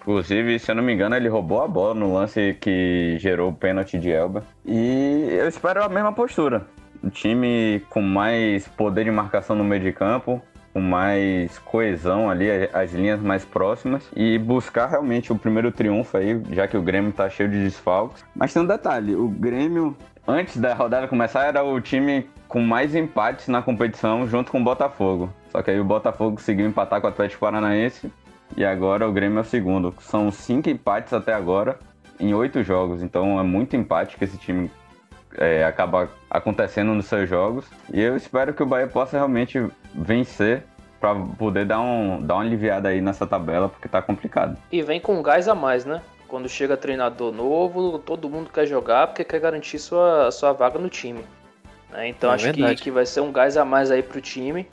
Inclusive, 0.00 0.58
se 0.58 0.70
eu 0.70 0.74
não 0.74 0.82
me 0.82 0.94
engano, 0.94 1.14
ele 1.14 1.28
roubou 1.28 1.62
a 1.62 1.68
bola 1.68 1.94
no 1.94 2.14
lance 2.14 2.56
que 2.60 3.16
gerou 3.18 3.50
o 3.50 3.54
pênalti 3.54 3.98
de 3.98 4.10
Elba. 4.10 4.42
E 4.64 5.28
eu 5.30 5.46
espero 5.46 5.84
a 5.84 5.88
mesma 5.88 6.12
postura. 6.12 6.66
Um 7.04 7.10
time 7.10 7.82
com 7.90 8.00
mais 8.00 8.66
poder 8.66 9.04
de 9.04 9.10
marcação 9.10 9.54
no 9.54 9.62
meio 9.62 9.82
de 9.82 9.92
campo, 9.92 10.42
com 10.72 10.80
mais 10.80 11.58
coesão 11.58 12.30
ali, 12.30 12.48
as 12.72 12.92
linhas 12.92 13.20
mais 13.20 13.44
próximas 13.44 14.08
e 14.16 14.38
buscar 14.38 14.86
realmente 14.86 15.32
o 15.32 15.38
primeiro 15.38 15.70
triunfo 15.70 16.16
aí, 16.16 16.40
já 16.50 16.66
que 16.66 16.76
o 16.76 16.82
Grêmio 16.82 17.12
tá 17.12 17.28
cheio 17.28 17.48
de 17.48 17.62
desfalques. 17.62 18.24
Mas 18.34 18.52
tem 18.52 18.62
um 18.62 18.66
detalhe, 18.66 19.14
o 19.14 19.28
Grêmio 19.28 19.96
antes 20.30 20.56
da 20.56 20.74
rodada 20.74 21.08
começar 21.08 21.44
era 21.46 21.62
o 21.62 21.80
time 21.80 22.28
com 22.48 22.60
mais 22.60 22.94
empates 22.94 23.48
na 23.48 23.62
competição 23.62 24.26
junto 24.26 24.50
com 24.50 24.60
o 24.60 24.64
Botafogo. 24.64 25.32
Só 25.50 25.62
que 25.62 25.70
aí 25.70 25.80
o 25.80 25.84
Botafogo 25.84 26.36
conseguiu 26.36 26.66
empatar 26.66 27.00
com 27.00 27.06
o 27.06 27.10
Atlético 27.10 27.40
Paranaense 27.40 28.12
e 28.56 28.64
agora 28.64 29.08
o 29.08 29.12
Grêmio 29.12 29.38
é 29.38 29.42
o 29.42 29.44
segundo. 29.44 29.94
São 30.00 30.30
cinco 30.30 30.68
empates 30.68 31.12
até 31.12 31.32
agora 31.32 31.78
em 32.18 32.34
oito 32.34 32.62
jogos. 32.62 33.02
Então 33.02 33.38
é 33.38 33.42
muito 33.42 33.76
empate 33.76 34.16
que 34.16 34.24
esse 34.24 34.36
time 34.36 34.70
é, 35.36 35.64
acaba 35.64 36.08
acontecendo 36.30 36.94
nos 36.94 37.06
seus 37.06 37.28
jogos. 37.28 37.66
E 37.92 38.00
eu 38.00 38.16
espero 38.16 38.54
que 38.54 38.62
o 38.62 38.66
Bahia 38.66 38.86
possa 38.86 39.16
realmente 39.16 39.64
vencer 39.94 40.64
para 41.00 41.14
poder 41.14 41.64
dar, 41.64 41.80
um, 41.80 42.20
dar 42.20 42.34
uma 42.34 42.42
aliviada 42.42 42.90
aí 42.90 43.00
nessa 43.00 43.26
tabela, 43.26 43.68
porque 43.68 43.88
tá 43.88 44.02
complicado. 44.02 44.56
E 44.70 44.82
vem 44.82 45.00
com 45.00 45.22
gás 45.22 45.48
a 45.48 45.54
mais, 45.54 45.84
né? 45.84 46.02
Quando 46.30 46.48
chega 46.48 46.76
treinador 46.76 47.32
novo, 47.32 47.98
todo 47.98 48.30
mundo 48.30 48.50
quer 48.54 48.64
jogar 48.64 49.08
porque 49.08 49.24
quer 49.24 49.40
garantir 49.40 49.80
sua, 49.80 50.30
sua 50.30 50.52
vaga 50.52 50.78
no 50.78 50.88
time. 50.88 51.24
Né? 51.90 52.08
Então 52.08 52.30
é 52.30 52.34
acho 52.34 52.52
que, 52.52 52.74
que 52.76 52.90
vai 52.90 53.04
ser 53.04 53.20
um 53.20 53.32
gás 53.32 53.56
a 53.56 53.64
mais 53.64 53.90
aí 53.90 54.00
pro 54.00 54.20
time 54.20 54.64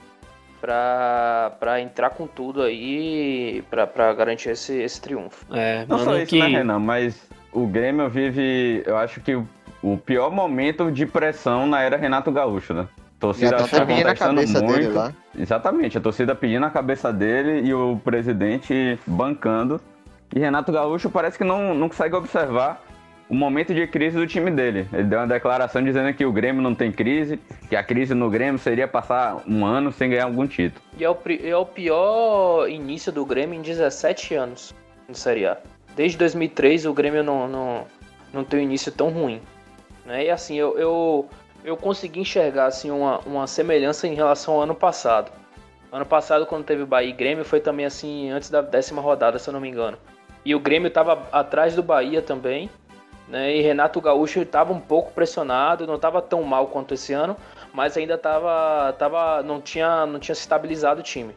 para 0.61 1.81
entrar 1.81 2.11
com 2.11 2.27
tudo 2.27 2.61
aí 2.61 3.63
para 3.69 4.13
garantir 4.13 4.49
esse, 4.49 4.77
esse 4.77 5.01
triunfo. 5.01 5.45
É, 5.51 5.83
Não 5.87 5.97
só 5.97 6.15
isso, 6.17 6.27
que... 6.27 6.39
né, 6.39 6.47
Renan? 6.47 6.79
Mas 6.79 7.27
o 7.51 7.65
Grêmio 7.65 8.07
vive, 8.07 8.83
eu 8.85 8.95
acho 8.95 9.19
que 9.21 9.35
o, 9.81 9.97
pior 9.97 10.31
momento 10.31 10.91
de 10.91 11.05
pressão 11.07 11.65
na 11.65 11.81
era 11.81 11.97
Renato 11.97 12.31
Gaúcho, 12.31 12.73
né? 12.73 12.87
Torcida 13.19 13.57
tá 13.57 14.15
cabeça 14.15 14.61
muito. 14.61 14.79
dele 14.79 14.93
lá. 14.93 15.11
Exatamente, 15.35 15.97
a 15.97 16.01
torcida 16.01 16.35
pedindo 16.35 16.67
a 16.67 16.69
cabeça 16.69 17.11
dele 17.11 17.67
e 17.67 17.73
o 17.73 17.99
presidente 18.03 18.99
bancando. 19.07 19.81
E 20.35 20.39
Renato 20.39 20.71
Gaúcho 20.71 21.09
parece 21.09 21.37
que 21.37 21.43
não, 21.43 21.73
não 21.73 21.87
consegue 21.87 22.15
observar 22.15 22.83
o 23.29 23.35
momento 23.35 23.73
de 23.73 23.85
crise 23.87 24.17
do 24.17 24.25
time 24.25 24.49
dele. 24.49 24.87
Ele 24.93 25.03
deu 25.03 25.19
uma 25.19 25.27
declaração 25.27 25.83
dizendo 25.83 26.13
que 26.13 26.25
o 26.25 26.31
Grêmio 26.31 26.61
não 26.61 26.73
tem 26.73 26.91
crise, 26.91 27.39
que 27.67 27.75
a 27.75 27.83
crise 27.83 28.13
no 28.13 28.29
Grêmio 28.29 28.57
seria 28.57 28.87
passar 28.87 29.43
um 29.47 29.65
ano 29.65 29.91
sem 29.91 30.09
ganhar 30.09 30.25
algum 30.25 30.47
título. 30.47 30.81
E 30.97 31.03
é 31.03 31.09
o, 31.09 31.17
é 31.43 31.55
o 31.55 31.65
pior 31.65 32.69
início 32.69 33.11
do 33.11 33.25
Grêmio 33.25 33.59
em 33.59 33.61
17 33.61 34.35
anos 34.35 34.73
no 35.07 35.15
Série 35.15 35.45
A. 35.45 35.57
Desde 35.95 36.17
2003 36.17 36.85
o 36.85 36.93
Grêmio 36.93 37.23
não, 37.23 37.47
não, 37.47 37.85
não 38.33 38.43
tem 38.43 38.59
um 38.59 38.63
início 38.63 38.91
tão 38.91 39.09
ruim. 39.09 39.41
Né? 40.05 40.25
E 40.25 40.29
assim, 40.29 40.55
eu, 40.55 40.77
eu, 40.77 41.29
eu 41.65 41.75
consegui 41.75 42.21
enxergar 42.21 42.67
assim, 42.67 42.89
uma, 42.89 43.19
uma 43.19 43.47
semelhança 43.47 44.07
em 44.07 44.13
relação 44.13 44.53
ao 44.53 44.61
ano 44.61 44.75
passado. 44.75 45.31
Ano 45.91 46.05
passado, 46.05 46.45
quando 46.45 46.65
teve 46.65 46.85
Bahia 46.85 47.09
e 47.09 47.13
Grêmio, 47.13 47.45
foi 47.45 47.59
também 47.59 47.85
assim, 47.85 48.29
antes 48.29 48.49
da 48.49 48.61
décima 48.61 49.01
rodada, 49.01 49.39
se 49.39 49.49
eu 49.49 49.53
não 49.53 49.59
me 49.59 49.69
engano. 49.69 49.97
E 50.47 50.55
o 50.55 50.61
Grêmio 50.61 50.87
estava 50.87 51.27
atrás 51.29 51.75
do 51.75 51.83
Bahia 51.83 52.21
também, 52.21 52.69
né? 53.27 53.53
E 53.53 53.59
Renato 53.59 53.99
Gaúcho 53.99 54.39
estava 54.39 54.71
um 54.71 54.79
pouco 54.79 55.11
pressionado, 55.11 55.85
não 55.85 55.95
estava 55.95 56.21
tão 56.21 56.41
mal 56.41 56.67
quanto 56.67 56.93
esse 56.93 57.11
ano, 57.11 57.35
mas 57.73 57.97
ainda 57.97 58.13
estava, 58.13 58.93
tava, 58.93 59.43
não 59.43 59.59
tinha, 59.59 60.05
não 60.05 60.21
tinha 60.21 60.33
se 60.33 60.39
estabilizado 60.39 61.01
o 61.01 61.03
time. 61.03 61.35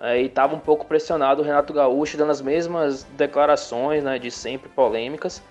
É, 0.00 0.22
e 0.22 0.26
estava 0.26 0.54
um 0.54 0.60
pouco 0.60 0.86
pressionado 0.86 1.42
o 1.42 1.44
Renato 1.44 1.72
Gaúcho, 1.72 2.16
dando 2.16 2.30
as 2.30 2.40
mesmas 2.40 3.02
declarações, 3.02 4.04
né, 4.04 4.20
de 4.20 4.30
sempre 4.30 4.68
polêmicas. 4.68 5.42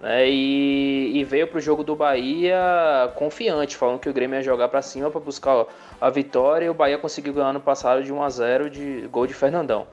Né, 0.00 0.30
e, 0.30 1.10
e, 1.12 1.24
veio 1.24 1.48
para 1.48 1.58
o 1.58 1.60
jogo 1.60 1.82
do 1.82 1.96
Bahia 1.96 3.10
confiante, 3.16 3.76
falando 3.76 3.98
que 3.98 4.08
o 4.08 4.12
Grêmio 4.12 4.36
ia 4.36 4.42
jogar 4.44 4.68
para 4.68 4.80
cima 4.80 5.10
para 5.10 5.20
buscar 5.20 5.66
a 6.00 6.08
vitória. 6.08 6.66
E 6.66 6.70
o 6.70 6.74
Bahia 6.74 6.98
conseguiu 6.98 7.32
ganhar 7.32 7.52
no 7.52 7.60
passado 7.60 8.04
de 8.04 8.12
1 8.12 8.22
a 8.22 8.30
0 8.30 8.70
de 8.70 9.08
gol 9.10 9.26
de 9.26 9.34
Fernandão. 9.34 9.88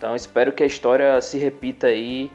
Então 0.00 0.16
espero 0.16 0.50
que 0.50 0.62
a 0.62 0.66
história 0.66 1.20
se 1.20 1.36
repita 1.36 1.88
aí 1.88 2.30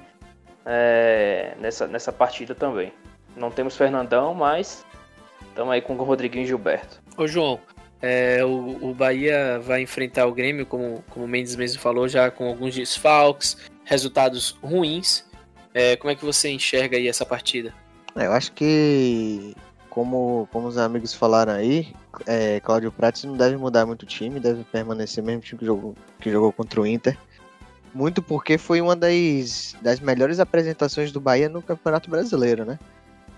é, 0.64 1.56
nessa, 1.60 1.88
nessa 1.88 2.14
partida 2.14 2.54
também. 2.54 2.94
Não 3.36 3.50
temos 3.50 3.76
Fernandão, 3.76 4.36
mas 4.36 4.86
estamos 5.48 5.74
aí 5.74 5.82
com 5.82 5.96
o 5.96 6.04
Rodriguinho 6.04 6.44
e 6.44 6.46
Gilberto. 6.46 7.02
Ô 7.18 7.26
João, 7.28 7.60
é, 8.04 8.46
o, 8.46 8.78
o, 8.90 8.94
Bahia 8.94 9.60
vai 9.64 9.82
enfrentar 9.82 10.28
o 10.28 10.32
Grêmio, 10.32 10.64
como, 10.68 11.04
como 11.10 11.26
o 11.26 11.28
Mendes 11.28 11.56
mesmo 11.56 11.82
falou, 11.82 12.08
já 12.08 12.30
com 12.30 12.48
alguns 12.48 12.76
desfalques, 12.76 13.58
resultados 13.84 14.52
ruins. 14.62 15.26
É, 15.74 15.96
como 15.96 16.12
é 16.12 16.16
que 16.16 16.24
você 16.24 16.52
enxerga 16.52 16.98
aí 16.98 17.08
essa 17.08 17.26
partida? 17.26 17.74
É, 18.16 18.28
eu 18.28 18.32
acho 18.32 18.52
que, 18.52 19.56
como, 19.90 20.48
como 20.52 20.68
os 20.68 20.78
amigos 20.78 21.16
falaram 21.16 21.54
aí, 21.54 21.92
é, 22.28 22.60
Cláudio 22.60 22.92
Prates 22.92 23.24
não 23.24 23.36
deve 23.36 23.58
mudar 23.58 23.88
muito 23.88 24.04
o 24.04 24.06
time, 24.06 24.40
deve 24.40 24.64
permanecer 24.66 25.24
mesmo 25.24 25.42
time 25.42 25.58
que 25.58 25.66
jogou, 25.66 25.96
que 26.20 26.30
jogou 26.30 26.52
contra 26.52 26.80
o 26.80 26.86
Inter. 26.86 27.18
Muito 27.96 28.22
porque 28.22 28.58
foi 28.58 28.82
uma 28.82 28.94
das, 28.94 29.74
das 29.82 30.02
melhores 30.02 30.42
apresentações 30.42 31.14
do 31.14 31.22
Bahia 31.22 31.48
no 31.48 31.62
Campeonato 31.62 32.10
Brasileiro, 32.10 32.66
né? 32.66 32.78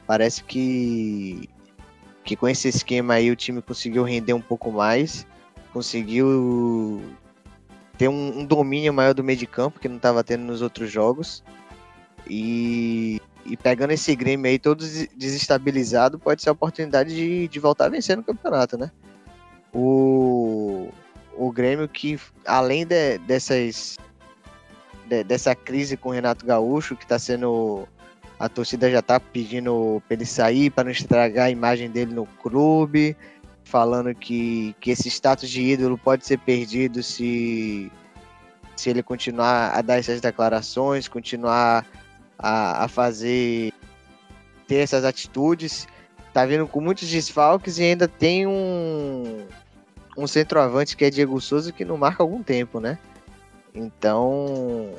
Parece 0.08 0.44
que, 0.44 1.48
que 2.24 2.36
com 2.36 2.50
esse 2.50 2.68
esquema 2.68 3.14
aí 3.14 3.30
o 3.30 3.36
time 3.36 3.62
conseguiu 3.62 4.02
render 4.02 4.34
um 4.34 4.42
pouco 4.42 4.72
mais, 4.72 5.28
conseguiu 5.72 7.04
ter 8.00 8.08
um, 8.08 8.40
um 8.40 8.44
domínio 8.44 8.92
maior 8.92 9.14
do 9.14 9.24
meio 9.24 9.38
de 9.38 9.46
campo 9.46 9.80
que 9.80 9.88
não 9.88 9.98
estava 9.98 10.24
tendo 10.24 10.46
nos 10.46 10.64
outros 10.64 10.90
jogos. 10.90 11.44
E, 12.28 13.22
e 13.46 13.56
pegando 13.56 13.92
esse 13.92 14.16
Grêmio 14.16 14.50
aí 14.50 14.58
todo 14.58 14.84
desestabilizado, 15.16 16.18
pode 16.18 16.42
ser 16.42 16.50
a 16.50 16.54
oportunidade 16.54 17.14
de, 17.14 17.48
de 17.48 17.60
voltar 17.60 17.86
a 17.86 17.90
vencer 17.90 18.18
no 18.18 18.24
campeonato, 18.24 18.76
né? 18.76 18.90
O, 19.72 20.90
o 21.36 21.52
Grêmio 21.52 21.88
que, 21.88 22.20
além 22.44 22.88
de, 22.88 23.20
dessas 23.20 24.00
de, 25.08 25.24
dessa 25.24 25.56
crise 25.56 25.98
com 25.98 26.10
o 26.10 26.12
Renato 26.12 26.46
Gaúcho, 26.46 26.96
que 26.96 27.04
está 27.04 27.18
sendo. 27.18 27.88
A 28.40 28.48
torcida 28.48 28.92
já 28.92 29.00
está 29.00 29.20
pedindo 29.20 30.02
para 30.08 30.14
ele 30.14 30.26
sair 30.26 30.70
para 30.70 30.84
não 30.84 30.92
estragar 30.92 31.48
a 31.48 31.50
imagem 31.50 31.90
dele 31.90 32.14
no 32.14 32.28
clube, 32.28 33.18
falando 33.64 34.14
que, 34.14 34.76
que 34.80 34.92
esse 34.92 35.10
status 35.10 35.50
de 35.50 35.62
ídolo 35.64 35.98
pode 35.98 36.24
ser 36.24 36.38
perdido 36.38 37.02
se, 37.02 37.92
se 38.76 38.92
ele 38.92 39.02
continuar 39.02 39.72
a 39.76 39.82
dar 39.82 39.98
essas 39.98 40.22
declarações, 40.22 41.08
continuar 41.08 41.84
a, 42.38 42.84
a 42.84 42.88
fazer 42.88 43.74
ter 44.68 44.76
essas 44.76 45.04
atitudes. 45.04 45.88
Tá 46.32 46.46
vindo 46.46 46.68
com 46.68 46.80
muitos 46.80 47.10
desfalques 47.10 47.80
e 47.80 47.84
ainda 47.84 48.08
tem 48.08 48.46
um, 48.46 49.48
um 50.16 50.28
centroavante 50.28 50.96
que 50.96 51.06
é 51.06 51.10
Diego 51.10 51.42
Souza 51.42 51.72
que 51.72 51.84
não 51.84 51.98
marca 51.98 52.22
algum 52.22 52.44
tempo, 52.44 52.80
né? 52.80 53.00
Então, 53.78 54.96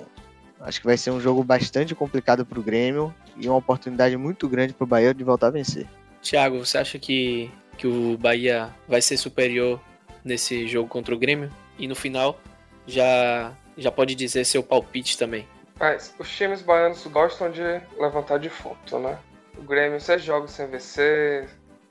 acho 0.61 0.81
que 0.81 0.87
vai 0.87 0.97
ser 0.97 1.11
um 1.11 1.21
jogo 1.21 1.43
bastante 1.43 1.95
complicado 1.95 2.47
para 2.47 2.59
o 2.59 2.63
Grêmio 2.63 3.13
e 3.37 3.49
uma 3.49 3.59
oportunidade 3.59 4.17
muito 4.17 4.49
grande 4.49 4.73
para 4.73 4.85
o 4.85 4.87
Bahia 4.87 5.13
de 5.13 5.25
voltar 5.25 5.49
a 5.49 5.51
vencer. 5.51 5.87
Thiago, 6.23 6.65
você 6.65 6.79
acha 6.79 6.99
que, 6.99 7.51
que 7.77 7.87
o 7.87 8.17
Bahia 8.17 8.71
vai 8.87 9.03
ser 9.03 9.17
superior 9.17 9.81
nesse 10.25 10.69
jogo 10.69 10.89
contra 10.89 11.15
o 11.15 11.19
Grêmio? 11.19 11.51
E 11.79 11.89
no 11.89 11.97
final, 11.97 12.41
já, 12.87 13.53
já 13.77 13.91
pode 13.91 14.15
dizer 14.15 14.45
seu 14.45 14.63
palpite 14.63 15.19
também. 15.19 15.47
Mas 15.79 16.15
os 16.19 16.29
times 16.37 16.63
baianos 16.63 17.05
gostam 17.07 17.51
de 17.51 17.63
levantar 17.99 18.39
defunto, 18.39 18.99
né? 18.99 19.19
O 19.57 19.63
Grêmio, 19.63 20.01
seis 20.01 20.23
jogos 20.23 20.53
sem 20.53 20.67
vencer, 20.67 21.49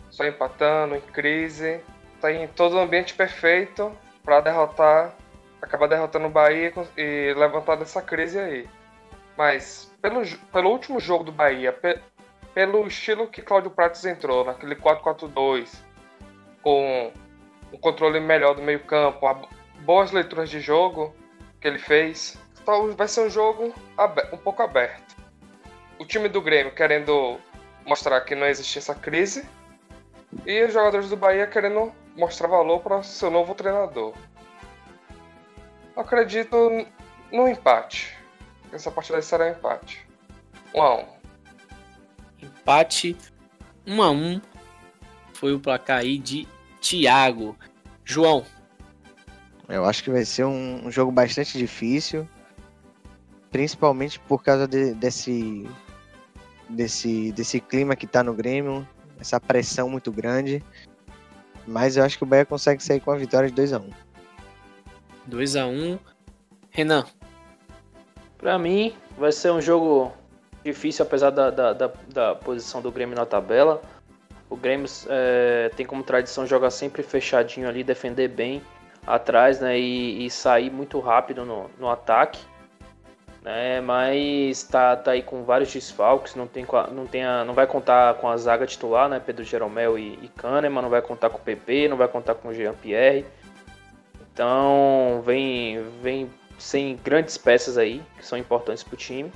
só 0.09 0.25
empatando, 0.25 0.95
em 0.95 1.01
crise. 1.01 1.81
Tá 2.21 2.31
em 2.31 2.47
todo 2.47 2.75
o 2.75 2.79
ambiente 2.79 3.13
perfeito 3.13 3.91
para 4.23 4.41
derrotar, 4.41 5.15
acabar 5.61 5.87
derrotando 5.87 6.27
o 6.27 6.31
Bahia 6.31 6.73
e 6.95 7.33
levantar 7.35 7.75
dessa 7.75 8.01
crise 8.01 8.39
aí. 8.39 8.69
Mas 9.37 9.91
pelo, 10.01 10.21
pelo 10.51 10.69
último 10.69 10.99
jogo 10.99 11.23
do 11.23 11.31
Bahia, 11.31 11.71
pe, 11.71 11.99
pelo 12.53 12.87
estilo 12.87 13.27
que 13.27 13.41
Cláudio 13.41 13.69
Prates 13.69 14.03
entrou, 14.05 14.43
naquele 14.43 14.75
4-4-2, 14.75 15.83
com 16.61 17.11
um 17.71 17.77
controle 17.77 18.19
melhor 18.19 18.55
do 18.55 18.61
meio 18.61 18.79
campo, 18.79 19.47
boas 19.81 20.11
leituras 20.11 20.49
de 20.49 20.59
jogo 20.59 21.13
que 21.61 21.67
ele 21.67 21.79
fez, 21.79 22.37
então 22.61 22.91
vai 22.95 23.07
ser 23.07 23.21
um 23.21 23.29
jogo 23.29 23.73
um 24.33 24.37
pouco 24.37 24.61
aberto. 24.61 25.15
O 25.99 26.05
time 26.05 26.29
do 26.29 26.41
Grêmio 26.41 26.73
querendo 26.73 27.39
mostrar 27.85 28.21
que 28.21 28.35
não 28.35 28.45
existe 28.45 28.77
essa 28.77 28.93
crise 28.93 29.47
e 30.45 30.63
os 30.63 30.73
jogadores 30.73 31.09
do 31.09 31.15
Bahia 31.15 31.47
querendo 31.47 31.91
mostrar 32.15 32.47
valor 32.47 32.81
para 32.81 33.03
seu 33.03 33.31
novo 33.31 33.55
treinador. 33.55 34.13
Acredito 36.01 36.85
no 37.31 37.47
empate. 37.47 38.15
Essa 38.71 38.91
partida 38.91 39.21
será 39.21 39.45
um 39.45 39.51
empate. 39.51 40.05
1 40.73 40.81
a 40.81 40.95
1. 40.95 41.05
Empate 42.43 43.17
1 43.85 44.01
a 44.01 44.11
1 44.11 44.41
foi 45.33 45.53
o 45.53 45.59
placar 45.59 45.99
aí 45.99 46.17
de 46.17 46.47
Thiago. 46.81 47.57
João. 48.03 48.45
Eu 49.67 49.85
acho 49.85 50.03
que 50.03 50.09
vai 50.09 50.23
ser 50.23 50.45
um, 50.45 50.87
um 50.87 50.91
jogo 50.91 51.11
bastante 51.11 51.57
difícil 51.57 52.27
principalmente 53.51 54.19
por 54.19 54.43
causa 54.43 54.67
de, 54.67 54.93
desse, 54.93 55.67
desse, 56.69 57.31
desse 57.31 57.59
clima 57.59 57.95
que 57.95 58.07
tá 58.07 58.23
no 58.23 58.33
Grêmio, 58.33 58.87
essa 59.19 59.39
pressão 59.39 59.89
muito 59.89 60.11
grande. 60.11 60.63
Mas 61.65 61.97
eu 61.97 62.03
acho 62.03 62.17
que 62.17 62.23
o 62.23 62.27
Bahia 62.27 62.45
consegue 62.45 62.83
sair 62.83 62.99
com 62.99 63.11
a 63.11 63.17
vitória 63.17 63.49
de 63.49 63.55
2x1. 65.29 65.97
2x1. 65.97 65.99
Renan. 66.69 67.05
Para 68.37 68.57
mim, 68.59 68.93
vai 69.17 69.31
ser 69.31 69.51
um 69.51 69.61
jogo 69.61 70.13
difícil, 70.63 71.03
apesar 71.03 71.31
da, 71.31 71.49
da, 71.49 71.73
da, 71.73 71.91
da 72.07 72.35
posição 72.35 72.81
do 72.81 72.91
Grêmio 72.91 73.15
na 73.15 73.25
tabela. 73.25 73.81
O 74.49 74.55
Grêmio 74.55 74.87
é, 75.09 75.69
tem 75.75 75.85
como 75.85 76.03
tradição 76.03 76.45
jogar 76.45 76.69
sempre 76.69 77.03
fechadinho 77.03 77.67
ali, 77.67 77.83
defender 77.83 78.27
bem 78.27 78.61
atrás 79.05 79.59
né, 79.59 79.79
e, 79.79 80.25
e 80.25 80.29
sair 80.29 80.69
muito 80.69 80.99
rápido 80.99 81.45
no, 81.45 81.69
no 81.79 81.89
ataque 81.89 82.39
né? 83.47 83.79
Mas 83.79 84.63
tá, 84.63 84.97
tá 84.97 85.11
aí 85.11 85.21
com 85.21 85.45
vários 85.45 85.71
desfalques, 85.71 86.35
não 86.35 86.45
tem, 86.45 86.65
não 86.91 87.07
tem 87.07 87.23
a, 87.23 87.45
não 87.45 87.53
vai 87.53 87.65
contar 87.65 88.15
com 88.15 88.27
a 88.27 88.35
zaga 88.35 88.67
titular, 88.67 89.07
né? 89.07 89.21
Pedro 89.25 89.41
Jeromel 89.41 89.97
e, 89.97 90.19
e 90.21 90.27
Kahneman, 90.35 90.81
não 90.81 90.89
vai 90.89 91.01
contar 91.01 91.29
com 91.29 91.37
o 91.37 91.41
PP, 91.41 91.87
não 91.87 91.95
vai 91.95 92.09
contar 92.09 92.35
com 92.35 92.49
o 92.49 92.53
Jean 92.53 92.73
Pierre. 92.73 93.25
Então 94.37 95.19
vem, 95.25 95.83
vem 95.99 96.29
sem 96.59 96.95
grandes 97.03 97.39
peças 97.39 97.75
aí 97.75 98.03
que 98.19 98.23
são 98.23 98.37
importantes 98.37 98.83
para 98.83 98.93
o 98.93 98.97
time. 98.97 99.31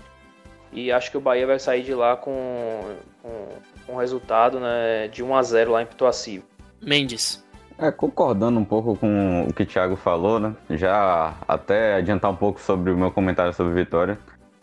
E 0.72 0.92
acho 0.92 1.10
que 1.10 1.18
o 1.18 1.20
Bahia 1.20 1.48
vai 1.48 1.58
sair 1.58 1.82
de 1.82 1.96
lá 1.96 2.16
com, 2.16 2.84
com, 3.24 3.94
um 3.94 3.96
resultado 3.96 4.60
né, 4.60 5.08
de 5.08 5.24
1 5.24 5.36
a 5.36 5.42
0 5.42 5.72
lá 5.72 5.82
em 5.82 5.88
Pituaci. 5.88 6.44
Mendes. 6.80 7.44
É, 7.80 7.90
concordando 7.90 8.60
um 8.60 8.64
pouco 8.64 8.96
com 8.96 9.48
o 9.50 9.52
que 9.52 9.64
o 9.64 9.66
Thiago 9.66 9.96
falou, 9.96 10.40
né? 10.40 10.56
Já 10.70 11.34
até 11.48 11.96
adiantar 11.96 12.30
um 12.30 12.36
pouco 12.36 12.62
sobre 12.62 12.92
o 12.92 12.98
meu 12.98 13.10
comentário 13.10 13.54
sobre 13.54 13.74
Vitória. 13.74 14.20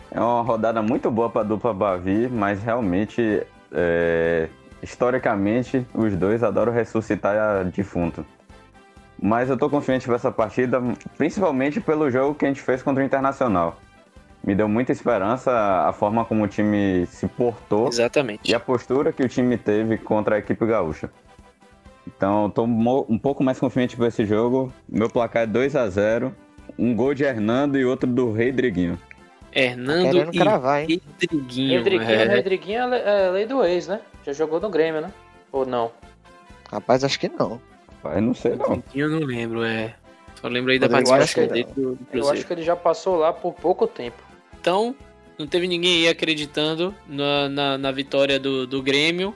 É 0.09 0.21
uma 0.21 0.43
rodada 0.43 0.81
muito 0.81 1.11
boa 1.11 1.29
para 1.29 1.41
a 1.41 1.45
dupla 1.45 1.75
Bavi, 1.75 2.29
mas 2.29 2.63
realmente, 2.63 3.43
é, 3.73 4.49
historicamente, 4.81 5.85
os 5.93 6.15
dois 6.15 6.45
adoram 6.45 6.73
ressuscitar 6.73 7.65
defunto. 7.65 8.25
Mas 9.21 9.51
eu 9.51 9.57
tô 9.57 9.69
confiante 9.69 10.07
para 10.07 10.15
essa 10.15 10.31
partida, 10.31 10.81
principalmente 11.17 11.81
pelo 11.81 12.11
jogo 12.11 12.35
que 12.35 12.45
a 12.45 12.49
gente 12.49 12.61
fez 12.61 12.83
contra 12.83 13.03
o 13.03 13.07
Internacional. 13.07 13.77
Me 14.45 14.55
deu 14.55 14.69
muita 14.69 14.93
esperança 14.93 15.51
a 15.87 15.93
forma 15.93 16.25
como 16.25 16.45
o 16.45 16.49
time 16.49 17.05
se 17.07 17.27
portou 17.27 17.89
Exatamente. 17.89 18.49
e 18.51 18.55
a 18.55 18.61
postura 18.61 19.13
que 19.13 19.23
o 19.23 19.29
time 19.29 19.59
teve 19.59 19.99
contra 19.99 20.37
a 20.37 20.39
equipe 20.39 20.65
gaúcha. 20.65 21.11
Então, 22.07 22.45
eu 22.45 22.51
tô 22.51 22.65
um 22.65 23.19
pouco 23.19 23.43
mais 23.43 23.59
confiante 23.59 23.97
para 23.97 24.07
esse 24.07 24.25
jogo. 24.25 24.73
Meu 24.89 25.11
placar 25.11 25.43
é 25.43 25.47
2 25.47 25.77
a 25.77 25.89
0 25.91 26.35
Um 26.79 26.95
gol 26.95 27.13
de 27.13 27.25
Hernando 27.25 27.79
e 27.79 27.85
outro 27.85 28.09
do 28.09 28.33
Rei 28.33 28.51
Driguinho. 28.51 28.99
Hernando 29.53 30.25
tá 30.25 30.31
e 30.33 30.39
cravar, 30.39 30.81
hein? 30.83 31.01
Redriguinho. 31.21 31.83
Redriguinho, 31.83 32.95
é... 32.95 33.27
é 33.27 33.31
lei 33.31 33.47
do 33.47 33.65
ex, 33.65 33.89
né? 33.89 34.01
Já 34.25 34.33
jogou 34.33 34.61
no 34.61 34.71
Grêmio, 34.71 35.01
né? 35.01 35.13
Ou 35.51 35.67
não? 35.67 35.91
Rapaz, 36.71 37.03
acho 37.03 37.19
que 37.19 37.29
não. 37.29 37.61
Rapaz, 38.03 38.23
não 38.23 38.35
sei 38.35 38.57
não. 38.57 38.83
Eu 38.95 39.09
não 39.09 39.21
lembro, 39.21 39.63
é. 39.65 39.95
Só 40.41 40.49
lembro 40.49 40.71
aí 40.71 40.79
da 40.79 40.89
participação 40.89 41.47
dele 41.49 41.67
do, 41.75 41.97
do 41.97 42.07
Eu 42.13 42.31
acho 42.31 42.47
que 42.47 42.53
ele 42.53 42.63
já 42.63 42.77
passou 42.77 43.17
lá 43.17 43.33
por 43.33 43.53
pouco 43.55 43.87
tempo. 43.87 44.23
Então, 44.61 44.95
não 45.39 45.47
teve 45.47 45.67
ninguém 45.67 45.99
aí 45.99 46.09
acreditando 46.09 46.95
na, 47.07 47.49
na, 47.49 47.79
na 47.79 47.93
vitória 47.93 48.39
do, 48.39 48.67
do 48.67 48.83
Grêmio. 48.83 49.35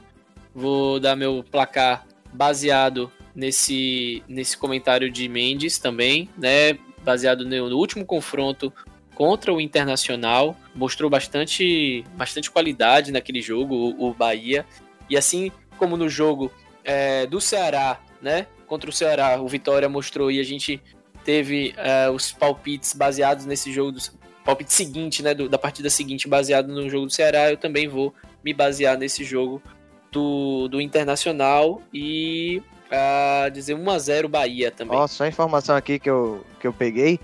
Vou 0.55 1.01
dar 1.01 1.16
meu 1.16 1.44
placar 1.51 2.07
baseado 2.33 3.11
nesse, 3.35 4.22
nesse 4.29 4.57
comentário 4.57 5.11
de 5.11 5.29
Mendes 5.29 5.79
também, 5.79 6.29
né? 6.37 6.79
Baseado 7.03 7.44
no, 7.44 7.68
no 7.68 7.77
último 7.77 8.05
confronto 8.05 8.72
contra 9.14 9.53
o 9.53 9.61
Internacional, 9.61 10.57
mostrou 10.75 11.11
bastante, 11.11 12.05
bastante 12.14 12.51
qualidade 12.51 13.12
naquele 13.12 13.40
jogo, 13.40 13.75
o, 13.75 14.09
o 14.09 14.14
Bahia. 14.14 14.64
E 15.11 15.16
assim 15.16 15.51
como 15.79 15.96
no 15.96 16.09
jogo 16.09 16.51
é, 16.85 17.27
do 17.27 17.40
Ceará, 17.40 18.01
né? 18.22 18.46
Contra 18.66 18.88
o 18.88 18.92
Ceará, 18.92 19.40
o 19.40 19.48
Vitória 19.48 19.88
mostrou 19.88 20.30
e 20.30 20.40
a 20.40 20.44
gente 20.44 20.80
teve 21.24 21.74
é, 21.76 22.08
os 22.08 22.32
palpites 22.32 22.94
baseados 22.94 23.44
nesse 23.44 23.72
jogo, 23.72 23.92
do, 23.92 24.00
palpite 24.44 24.72
seguinte, 24.72 25.22
né? 25.22 25.35
Do, 25.35 25.48
da 25.48 25.58
partida 25.58 25.90
seguinte, 25.90 26.28
baseado 26.28 26.68
no 26.68 26.88
jogo 26.88 27.06
do 27.06 27.12
Ceará, 27.12 27.50
eu 27.50 27.56
também 27.56 27.88
vou 27.88 28.14
me 28.44 28.54
basear 28.54 28.96
nesse 28.96 29.24
jogo 29.24 29.62
do, 30.11 30.68
do 30.68 30.80
Internacional 30.80 31.82
e 31.92 32.62
a 32.90 33.48
dizer 33.48 33.74
1x0 33.74 34.28
Bahia 34.28 34.70
também. 34.70 34.96
Ó, 34.96 35.06
só 35.06 35.26
informação 35.26 35.74
aqui 35.74 35.98
que 35.98 36.11
eu, 36.11 36.44
que 36.61 36.66
eu 36.66 36.72
peguei. 36.72 37.18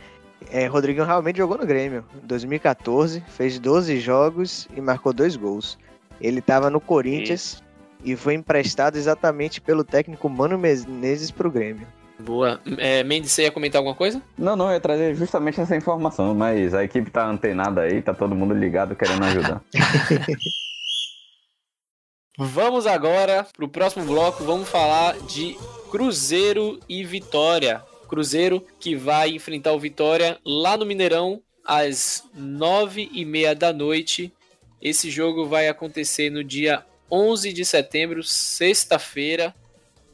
É, 0.50 0.66
Rodrigão 0.66 1.04
realmente 1.04 1.36
jogou 1.36 1.58
no 1.58 1.66
Grêmio. 1.66 2.04
Em 2.22 2.26
2014, 2.26 3.22
fez 3.28 3.58
12 3.58 4.00
jogos 4.00 4.68
e 4.74 4.80
marcou 4.80 5.12
dois 5.12 5.36
gols. 5.36 5.78
Ele 6.20 6.38
estava 6.38 6.70
no 6.70 6.80
Corinthians 6.80 7.62
e... 8.04 8.16
foi 8.16 8.34
emprestado 8.34 8.96
exatamente 8.96 9.60
pelo 9.60 9.84
técnico 9.84 10.28
Mano 10.28 10.58
Menezes 10.58 11.30
para 11.30 11.48
o 11.48 11.50
Grêmio. 11.50 11.86
Boa. 12.18 12.60
É, 12.78 13.04
Mendes, 13.04 13.30
você 13.30 13.42
ia 13.42 13.52
comentar 13.52 13.78
alguma 13.78 13.94
coisa? 13.94 14.20
Não, 14.36 14.56
não, 14.56 14.66
eu 14.66 14.72
ia 14.72 14.80
trazer 14.80 15.14
justamente 15.14 15.60
essa 15.60 15.76
informação, 15.76 16.34
mas 16.34 16.74
a 16.74 16.82
equipe 16.82 17.10
tá 17.10 17.24
antenada 17.24 17.82
aí, 17.82 18.02
tá 18.02 18.12
todo 18.12 18.34
mundo 18.34 18.52
ligado 18.54 18.96
querendo 18.96 19.24
ajudar. 19.24 19.62
Vamos 22.40 22.86
agora 22.86 23.44
pro 23.56 23.68
próximo 23.68 24.04
bloco, 24.04 24.44
vamos 24.44 24.68
falar 24.68 25.18
de 25.22 25.56
Cruzeiro 25.90 26.78
e 26.88 27.02
Vitória. 27.02 27.82
Cruzeiro 28.08 28.64
que 28.78 28.94
vai 28.94 29.30
enfrentar 29.30 29.72
o 29.72 29.80
Vitória 29.80 30.38
lá 30.44 30.76
no 30.76 30.86
Mineirão 30.86 31.42
às 31.64 32.22
nove 32.32 33.10
e 33.12 33.24
meia 33.24 33.56
da 33.56 33.72
noite. 33.72 34.32
Esse 34.80 35.10
jogo 35.10 35.46
vai 35.46 35.66
acontecer 35.66 36.30
no 36.30 36.44
dia 36.44 36.86
11 37.10 37.52
de 37.52 37.64
setembro, 37.64 38.22
sexta-feira. 38.22 39.54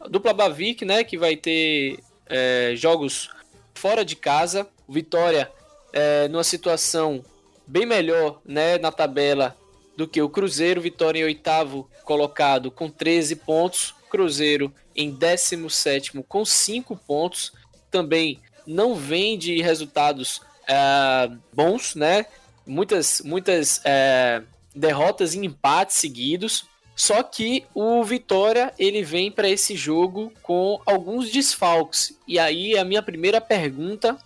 Dupla 0.09 0.33
Bavic, 0.33 0.85
né, 0.85 1.03
que 1.03 1.17
vai 1.17 1.37
ter 1.37 1.99
é, 2.27 2.73
jogos 2.77 3.31
fora 3.75 4.05
de 4.05 4.17
casa. 4.17 4.69
Vitória 4.89 5.51
é, 5.93 6.29
numa 6.29 6.45
situação 6.45 7.25
bem 7.67 7.87
melhor, 7.87 8.41
né, 8.45 8.79
na 8.79 8.93
tabela 8.93 9.57
do 9.97 10.07
que 10.07 10.21
o 10.21 10.29
Cruzeiro. 10.29 10.81
Vitória 10.81 11.21
em 11.21 11.25
oitavo 11.25 11.89
colocado 12.05 12.71
com 12.71 12.91
13 12.91 13.37
pontos. 13.37 13.95
Cruzeiro 14.11 14.73
em 14.95 15.11
17 15.11 16.13
com 16.29 16.45
5 16.45 16.97
pontos. 16.97 17.53
Também 17.91 18.41
não 18.67 18.95
vem 18.95 19.39
de 19.39 19.61
resultados 19.61 20.41
é, 20.67 21.31
bons, 21.53 21.95
né? 21.95 22.27
Muitas, 22.67 23.21
muitas 23.21 23.81
é, 23.85 24.43
derrotas 24.75 25.35
e 25.35 25.39
empates 25.39 25.97
seguidos. 25.97 26.67
Só 26.97 27.23
que 27.23 27.65
o 27.75 28.05
Vitória 28.05 28.73
ele 28.79 29.03
vem 29.03 29.31
para 29.31 29.49
esse 29.49 29.75
jogo 29.75 30.33
com 30.43 30.81
alguns 30.87 31.31
desfalques. 31.31 32.17
E 32.27 32.39
aí 32.39 32.79
a 32.79 32.85
minha 32.85 33.03
primeira 33.03 33.41
pergunta 33.41 34.17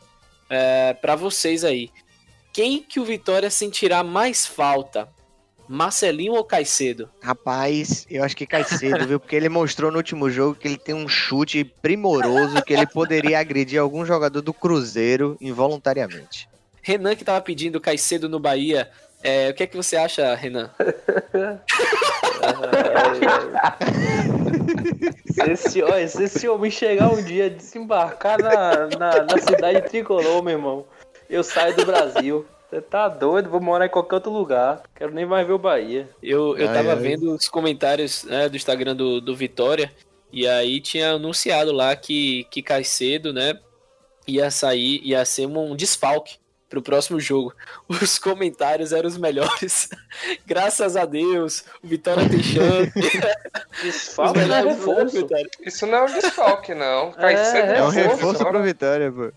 é, 0.51 0.93
para 0.95 1.17
vocês 1.17 1.65
aí: 1.65 1.91
quem 2.53 2.83
que 2.83 3.01
o 3.01 3.05
Vitória 3.05 3.51
sentirá 3.51 4.03
mais 4.03 4.47
falta? 4.47 5.09
Marcelinho 5.69 6.33
ou 6.33 6.43
Caicedo? 6.43 7.11
Rapaz, 7.21 8.07
eu 8.09 8.25
acho 8.25 8.35
que 8.35 8.47
Caicedo, 8.47 9.07
viu? 9.07 9.21
Porque 9.21 9.37
ele 9.37 9.51
mostrou 9.51 9.91
no 9.91 9.99
último 9.99 10.31
jogo 10.31 10.55
que 10.55 10.67
ele 10.67 10.79
tem 10.79 10.95
um 10.95 11.07
chute 11.07 11.63
primoroso 11.63 12.63
que 12.63 12.73
ele 12.73 12.87
poderia 12.87 13.39
agredir 13.39 13.79
algum 13.79 14.05
jogador 14.05 14.41
do 14.41 14.55
Cruzeiro 14.55 15.37
involuntariamente. 15.39 16.49
Renan 16.81 17.15
que 17.15 17.25
tava 17.25 17.43
pedindo 17.43 17.81
Caicedo 17.83 18.31
no 18.31 18.41
Bahia. 18.41 18.91
É, 19.23 19.51
o 19.51 19.55
que 19.55 19.65
é 19.65 19.67
que 19.67 19.77
você 19.77 19.97
acha, 19.97 20.35
Renan? 20.35 20.71
se, 25.27 25.51
esse, 25.51 25.83
ó, 25.83 26.07
se 26.07 26.23
esse 26.25 26.49
homem 26.49 26.71
chegar 26.71 27.13
um 27.13 27.23
dia 27.23 27.51
desembarcar 27.51 28.41
na, 28.41 28.87
na, 28.97 29.25
na 29.25 29.39
cidade 29.39 29.83
tricolor, 29.89 30.43
meu 30.43 30.53
irmão, 30.53 30.87
eu 31.29 31.43
saio 31.43 31.75
do 31.75 31.85
Brasil. 31.85 32.47
Você 32.71 32.81
tá 32.81 33.09
doido? 33.09 33.51
Vou 33.51 33.61
morar 33.61 33.87
em 33.87 33.91
qualquer 33.91 34.17
outro 34.17 34.31
lugar. 34.31 34.83
Quero 34.95 35.13
nem 35.13 35.25
mais 35.27 35.47
ver 35.47 35.55
o 35.55 35.59
Bahia. 35.59 36.09
Eu, 36.23 36.57
eu 36.57 36.69
ai, 36.69 36.75
tava 36.75 36.91
ai. 36.91 36.97
vendo 36.97 37.33
os 37.35 37.49
comentários 37.49 38.25
né, 38.25 38.49
do 38.49 38.57
Instagram 38.57 38.95
do, 38.95 39.21
do 39.21 39.35
Vitória. 39.35 39.91
E 40.31 40.47
aí 40.47 40.81
tinha 40.81 41.13
anunciado 41.13 41.73
lá 41.73 41.97
que, 41.97 42.47
que 42.51 42.63
Caicedo, 42.63 43.33
né, 43.33 43.59
ia 44.27 44.51
sair, 44.51 45.01
ia 45.03 45.25
ser 45.25 45.47
um 45.47 45.75
desfalque 45.75 46.37
pro 46.69 46.83
próximo 46.83 47.19
jogo. 47.19 47.55
Os 47.89 48.19
comentários 48.19 48.93
eram 48.93 49.09
os 49.09 49.17
melhores. 49.17 49.89
Graças 50.47 50.97
a 50.97 51.05
Deus, 51.05 51.65
o 51.83 51.87
Vitória 51.87 52.29
tem 52.29 52.43
chance. 52.43 52.93
Desfalque 53.83 54.45
não 54.45 54.57
é 54.57 54.63
reforço. 54.63 55.27
Isso 55.65 55.87
não 55.87 55.99
é 55.99 56.03
um 56.03 56.07
desfalque, 56.07 56.75
não. 56.75 57.13
Caicedo 57.19 57.73
é, 57.73 57.79
é 57.79 57.83
um 57.83 57.89
reforço 57.89 58.45
pro 58.45 58.63
Vitória, 58.63 59.11
pô. 59.11 59.33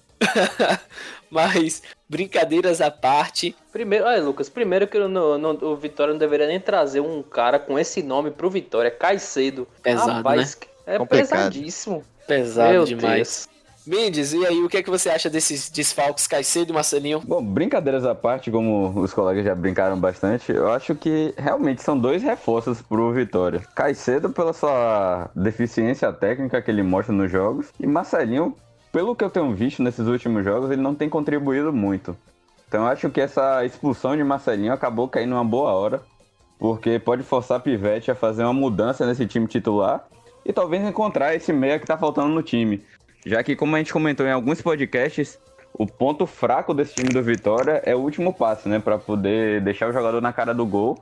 Mas, 1.30 1.82
brincadeiras 2.10 2.82
à 2.82 2.92
parte. 2.92 3.56
Primeiro, 3.72 4.06
olha, 4.06 4.22
Lucas, 4.22 4.50
primeiro 4.50 4.88
que 4.88 5.00
no, 5.00 5.38
no, 5.38 5.72
o 5.72 5.76
Vitória 5.76 6.12
não 6.12 6.20
deveria 6.20 6.48
nem 6.48 6.60
trazer 6.60 7.00
um 7.00 7.24
cara 7.24 7.58
com 7.58 7.80
esse 7.80 8.04
nome 8.04 8.32
pro 8.32 8.50
Vitória, 8.50 8.92
Caicedo. 8.92 9.68
Pesado, 9.82 10.12
Rapaz, 10.12 10.58
né? 10.60 10.68
É 10.94 10.98
Complicado. 10.98 11.30
pesadíssimo. 11.30 12.04
Pesado 12.28 12.72
Meu 12.72 12.86
demais. 12.86 13.48
Deus. 13.48 13.51
Mendes, 13.86 14.32
e 14.32 14.46
aí, 14.46 14.62
o 14.62 14.70
que 14.70 14.78
é 14.78 14.84
que 14.84 14.90
você 14.90 15.10
acha 15.10 15.30
desses 15.30 15.70
desfalques 15.70 16.28
Caicedo 16.28 16.72
e 16.72 16.74
Marcelinho? 16.74 17.20
Bom, 17.22 17.44
brincadeiras 17.44 18.06
à 18.06 18.14
parte, 18.14 18.52
como 18.52 19.00
os 19.00 19.12
colegas 19.12 19.44
já 19.44 19.56
brincaram 19.56 20.00
bastante, 20.00 20.52
eu 20.52 20.72
acho 20.72 20.94
que 20.94 21.34
realmente 21.36 21.82
são 21.82 21.98
dois 21.98 22.22
reforços 22.22 22.82
pro 22.82 23.12
Vitória. 23.12 23.62
Caicedo 23.74 24.30
pela 24.30 24.54
sua 24.54 25.32
deficiência 25.36 26.14
técnica 26.14 26.62
que 26.62 26.70
ele 26.70 26.84
mostra 26.84 27.14
nos 27.14 27.32
jogos 27.32 27.70
e 27.80 27.88
Marcelinho, 27.88 28.56
pelo 28.92 29.16
que 29.16 29.24
eu 29.24 29.30
tenho 29.30 29.52
visto 29.56 29.82
nesses 29.82 30.06
últimos 30.06 30.44
jogos, 30.44 30.70
ele 30.70 30.82
não 30.82 30.94
tem 30.94 31.10
contribuído 31.10 31.74
muito. 31.74 32.16
Então 32.68 32.86
acho 32.86 33.10
que 33.10 33.20
essa 33.20 33.66
expulsão 33.66 34.16
de 34.16 34.24
Marcelinho 34.24 34.74
acabou 34.74 35.08
caindo 35.08 35.34
uma 35.34 35.44
boa 35.44 35.72
hora, 35.72 36.02
porque 36.60 37.00
pode 37.00 37.24
forçar 37.24 37.60
Pivete 37.60 38.12
a 38.12 38.16
fazer 38.16 38.44
uma 38.44 38.54
mudança 38.54 39.08
nesse 39.08 39.26
time 39.26 39.48
titular 39.48 40.08
e 40.46 40.54
talvez 40.54 40.84
encontrar 40.84 41.36
esse 41.36 41.52
meia 41.52 41.80
que 41.80 41.86
tá 41.86 41.98
faltando 41.98 42.30
no 42.30 42.44
time. 42.44 42.84
Já 43.26 43.44
que, 43.44 43.56
como 43.56 43.76
a 43.76 43.80
gente 43.80 43.94
comentou 43.94 44.26
em 44.26 44.32
alguns 44.32 44.62
podcasts, 44.62 45.38
o 45.74 45.86
ponto 45.86 46.26
fraco 46.26 46.74
desse 46.74 46.96
time 46.96 47.10
do 47.10 47.22
Vitória 47.22 47.82
é 47.86 47.96
o 47.96 48.00
último 48.00 48.34
passe, 48.34 48.68
né? 48.68 48.80
Para 48.80 48.98
poder 48.98 49.62
deixar 49.62 49.90
o 49.90 49.94
jogador 49.94 50.22
na 50.22 50.34
cara 50.34 50.54
do 50.54 50.66
gol 50.66 51.02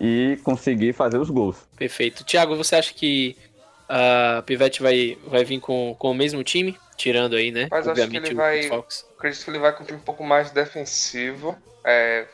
e 0.00 0.38
conseguir 0.42 0.92
fazer 0.92 1.18
os 1.18 1.30
gols. 1.30 1.56
Perfeito. 1.76 2.24
Thiago, 2.24 2.56
você 2.56 2.76
acha 2.76 2.92
que 2.92 3.36
a 3.88 4.42
Pivete 4.44 4.82
vai, 4.82 5.18
vai 5.26 5.44
vir 5.44 5.60
com, 5.60 5.94
com 5.98 6.10
o 6.10 6.14
mesmo 6.14 6.42
time? 6.42 6.76
Tirando 6.96 7.36
aí, 7.36 7.50
né? 7.50 7.68
Mas 7.70 7.88
acho 7.88 8.08
que 8.08 8.16
ele 8.16 8.34
vai. 8.34 8.70
Acredito 9.18 9.44
que 9.44 9.50
ele 9.50 9.58
vai 9.58 9.74
com 9.74 9.82
um 9.82 9.86
time 9.86 9.98
um 9.98 10.02
pouco 10.02 10.24
mais 10.24 10.50
defensivo. 10.50 11.56
É, 11.84 12.26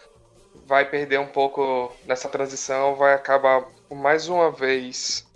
vai 0.66 0.84
perder 0.84 1.18
um 1.20 1.26
pouco 1.26 1.94
nessa 2.06 2.28
transição. 2.28 2.94
Vai 2.96 3.14
acabar 3.14 3.64
mais 3.90 4.28
uma 4.28 4.50
vez 4.50 5.26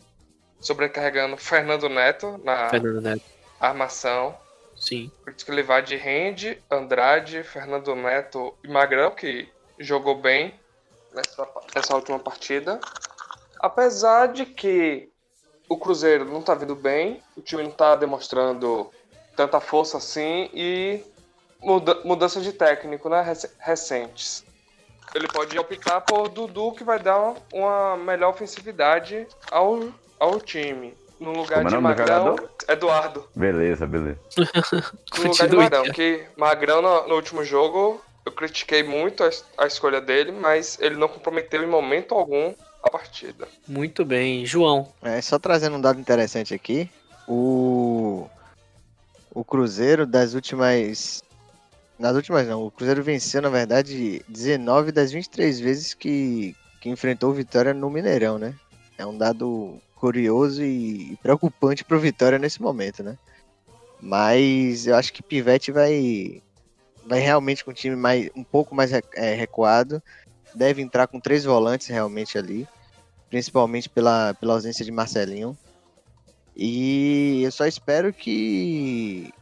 sobrecarregando 0.61 1.37
Fernando 1.37 1.89
Neto 1.89 2.41
na, 2.45 2.69
Fernando 2.69 3.01
Neto 3.01 3.32
armação. 3.69 4.37
Sim. 4.77 5.11
Por 5.23 5.33
isso 5.33 5.45
que 5.45 5.51
ele 5.51 5.63
vai 5.63 5.83
de 5.83 5.97
Rende, 5.97 6.61
Andrade, 6.71 7.43
Fernando 7.45 7.95
Neto 7.95 8.55
e 8.65 8.69
Magrão, 8.69 9.13
que 9.13 9.49
jogou 9.79 10.17
bem 10.17 10.55
nessa, 11.15 11.49
nessa 11.75 11.95
última 11.95 12.19
partida. 12.19 12.81
Apesar 13.59 14.27
de 14.27 14.45
que 14.45 15.09
o 15.69 15.77
Cruzeiro 15.77 16.25
não 16.25 16.43
tá 16.43 16.55
vindo 16.55 16.75
bem, 16.75 17.23
o 17.37 17.41
time 17.41 17.63
não 17.63 17.71
tá 17.71 17.95
demonstrando 17.95 18.91
tanta 19.37 19.61
força 19.61 19.99
assim 19.99 20.51
e 20.53 21.03
muda, 21.61 22.01
mudança 22.05 22.41
de 22.41 22.53
técnico, 22.53 23.09
né, 23.09 23.25
recentes. 23.59 24.45
Ele 25.15 25.29
pode 25.29 25.59
optar 25.59 26.01
por 26.01 26.29
Dudu, 26.29 26.73
que 26.73 26.85
vai 26.85 26.99
dar 26.99 27.35
uma 27.53 27.97
melhor 27.97 28.31
ofensividade 28.31 29.27
ao, 29.51 29.93
ao 30.19 30.41
time. 30.41 30.97
No 31.23 31.33
lugar 31.33 31.59
Como 31.59 31.69
é 31.69 31.71
de 31.71 31.79
Magrão, 31.79 32.37
Eduardo. 32.69 33.29
Beleza, 33.35 33.87
beleza. 33.87 34.19
no 35.17 35.29
lugar 35.29 35.49
de 35.49 35.57
Magrão, 35.57 35.85
que 35.85 36.25
Magrão 36.37 36.83
no, 36.83 37.07
no, 37.07 37.15
último 37.15 37.45
jogo 37.45 38.03
eu 38.27 38.33
critiquei 38.33 38.83
muito 38.83 39.23
a, 39.23 39.31
a 39.59 39.67
escolha 39.67 40.01
dele, 40.01 40.33
mas 40.33 40.79
ele 40.81 40.97
não 40.97 41.07
comprometeu 41.07 41.63
em 41.63 41.67
momento 41.67 42.15
algum 42.15 42.53
a 42.83 42.91
partida. 42.91 43.47
Muito 43.69 44.05
bem, 44.05 44.45
João. 44.45 44.93
É, 45.01 45.21
só 45.23 45.39
trazendo 45.39 45.77
um 45.77 45.81
dado 45.81 46.01
interessante 46.01 46.53
aqui, 46.53 46.91
o 47.29 48.27
o 49.35 49.45
Cruzeiro 49.45 50.05
das 50.05 50.35
últimas 50.35 51.23
nas 51.99 52.17
últimas 52.17 52.49
não, 52.49 52.67
o 52.67 52.71
Cruzeiro 52.71 53.03
venceu 53.03 53.41
na 53.41 53.49
verdade 53.49 54.25
19 54.29 54.91
das 54.91 55.13
23 55.13 55.61
vezes 55.61 55.95
que 55.95 56.57
que 56.81 56.91
enfrentou 56.91 57.31
o 57.31 57.35
Vitória 57.35 57.73
no 57.73 57.89
Mineirão, 57.89 58.41
né? 58.41 58.57
É 58.99 59.07
um 59.07 59.17
dado 59.17 59.81
curioso 60.03 60.65
e 60.65 61.17
preocupante 61.23 61.85
pro 61.85 62.01
Vitória 62.01 62.37
nesse 62.37 62.61
momento, 62.61 63.05
né? 63.05 63.17
Mas 64.01 64.89
eu 64.89 64.97
acho 64.97 65.13
que 65.13 65.23
Pivete 65.23 65.71
vai 65.71 66.43
vai 67.07 67.21
realmente 67.21 67.65
com 67.65 67.71
um 67.71 67.75
time 67.75 67.95
mais 67.95 68.29
um 68.35 68.43
pouco 68.43 68.75
mais 68.75 68.91
é, 68.93 69.35
recuado, 69.35 70.03
deve 70.57 70.83
entrar 70.83 71.07
com 71.07 71.21
três 71.21 71.45
volantes 71.45 71.87
realmente 71.87 72.37
ali, 72.37 72.67
principalmente 73.31 73.89
pela, 73.89 74.35
pela 74.35 74.55
ausência 74.55 74.85
de 74.85 74.91
Marcelinho. 74.91 75.57
E 76.57 77.43
eu 77.45 77.53
só 77.53 77.65
espero 77.65 78.13
que 78.13 79.33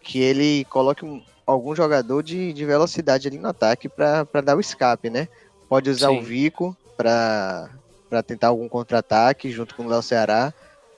que 0.00 0.20
ele 0.20 0.64
coloque 0.66 1.04
um, 1.04 1.20
algum 1.44 1.74
jogador 1.74 2.22
de, 2.22 2.52
de 2.52 2.64
velocidade 2.64 3.26
ali 3.26 3.38
no 3.38 3.48
ataque 3.48 3.88
para 3.88 4.40
dar 4.40 4.56
o 4.56 4.60
escape, 4.60 5.10
né? 5.10 5.26
Pode 5.68 5.90
usar 5.90 6.10
Sim. 6.10 6.18
o 6.20 6.22
Vico 6.22 6.76
para 6.96 7.68
para 8.08 8.22
tentar 8.22 8.48
algum 8.48 8.68
contra-ataque 8.68 9.50
junto 9.50 9.74
com 9.74 9.84
o 9.84 9.88
Léo 9.88 10.02
Ceará. 10.02 10.52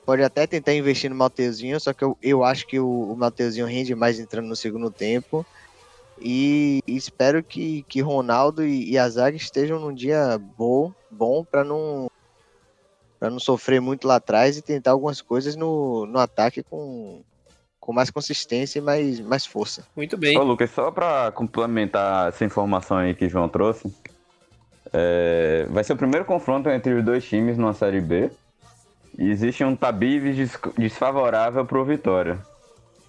Pode 0.05 0.23
até 0.23 0.47
tentar 0.47 0.75
investir 0.75 1.11
no 1.11 1.17
Mateuzinho, 1.17 1.79
só 1.79 1.93
que 1.93 2.03
eu, 2.03 2.17
eu 2.23 2.43
acho 2.43 2.67
que 2.67 2.81
o, 2.81 3.13
o 3.13 3.17
Mateuzinho 3.17 3.67
rende 3.67 3.95
mais 3.95 4.19
entrando 4.19 4.49
no 4.49 4.57
segundo 4.57 4.91
tempo. 4.91 5.45
E, 6.21 6.83
e 6.87 6.97
espero 6.97 7.43
que, 7.43 7.85
que 7.89 8.01
Ronaldo 8.01 8.65
e, 8.65 8.91
e 8.91 8.99
a 8.99 9.09
zaga 9.09 9.37
estejam 9.37 9.79
num 9.79 9.95
dia 9.95 10.39
bom, 10.57 10.93
bom 11.11 11.45
para 11.45 11.63
não 11.63 12.11
para 13.19 13.31
não 13.31 13.41
sofrer 13.41 13.81
muito 13.81 14.07
lá 14.07 14.17
atrás 14.17 14.57
e 14.57 14.63
tentar 14.63 14.93
algumas 14.93 15.21
coisas 15.21 15.57
no, 15.57 16.07
no 16.07 16.19
ataque 16.19 16.63
com, 16.63 17.21
com 17.81 17.93
mais 17.93 18.11
consistência 18.11 18.79
e 18.79 18.83
mais, 18.83 19.19
mais 19.19 19.45
força. 19.45 19.85
Muito 19.97 20.17
bem. 20.17 20.39
Ô, 20.39 20.45
Lucas, 20.45 20.71
só 20.71 20.91
pra 20.91 21.33
complementar 21.33 22.29
essa 22.29 22.45
informação 22.45 22.99
aí 22.99 23.15
que 23.15 23.27
o 23.27 23.29
João 23.29 23.49
trouxe, 23.49 23.93
é, 24.93 25.67
vai 25.71 25.85
ser 25.85 25.93
o 25.93 25.97
primeiro 25.97 26.25
confronto 26.25 26.69
entre 26.69 26.95
os 26.95 27.05
dois 27.05 27.25
times 27.25 27.57
numa 27.59 27.73
Série 27.73 28.01
B. 28.01 28.31
E 29.19 29.31
existe 29.31 29.65
um 29.65 29.75
tabive 29.75 30.33
des- 30.33 30.59
desfavorável 30.77 31.65
pro 31.65 31.85
Vitória. 31.85 32.39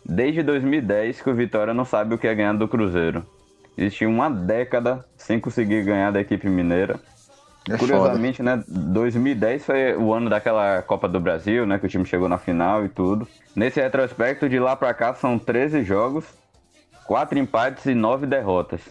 Desde 0.06 0.42
2010 0.42 1.22
que 1.22 1.30
o 1.30 1.36
Vitória 1.36 1.74
não 1.74 1.86
sabe 1.86 2.16
o 2.16 2.18
que 2.18 2.28
é 2.28 2.34
ganhar 2.34 2.54
do 2.54 2.68
Cruzeiro. 2.68 3.24
Existe 3.78 4.06
uma 4.06 4.30
década 4.30 5.06
sem 5.16 5.40
conseguir 5.40 5.84
ganhar 5.84 6.12
da 6.12 6.20
equipe 6.20 6.50
mineira. 6.50 7.00
É 7.70 7.78
foda. 7.78 7.94
Curiosamente, 7.94 8.42
né, 8.42 8.64
2010 8.68 9.66
foi 9.66 9.96
o 9.96 10.12
ano 10.14 10.30
daquela 10.30 10.82
Copa 10.82 11.08
do 11.08 11.20
Brasil, 11.20 11.66
né, 11.68 11.78
que 11.78 11.86
o 11.86 11.90
time 11.90 12.06
chegou 12.06 12.28
na 12.28 12.38
final 12.40 12.84
e 12.84 12.90
tudo. 12.90 13.28
Nesse 13.56 13.80
retrospecto, 13.80 14.50
de 14.50 14.58
lá 14.60 14.76
pra 14.76 14.94
cá 14.94 15.14
são 15.14 15.38
13 15.38 15.84
jogos, 15.84 16.26
4 17.06 17.38
empates 17.38 17.86
e 17.86 17.94
9 17.94 18.26
derrotas. 18.26 18.82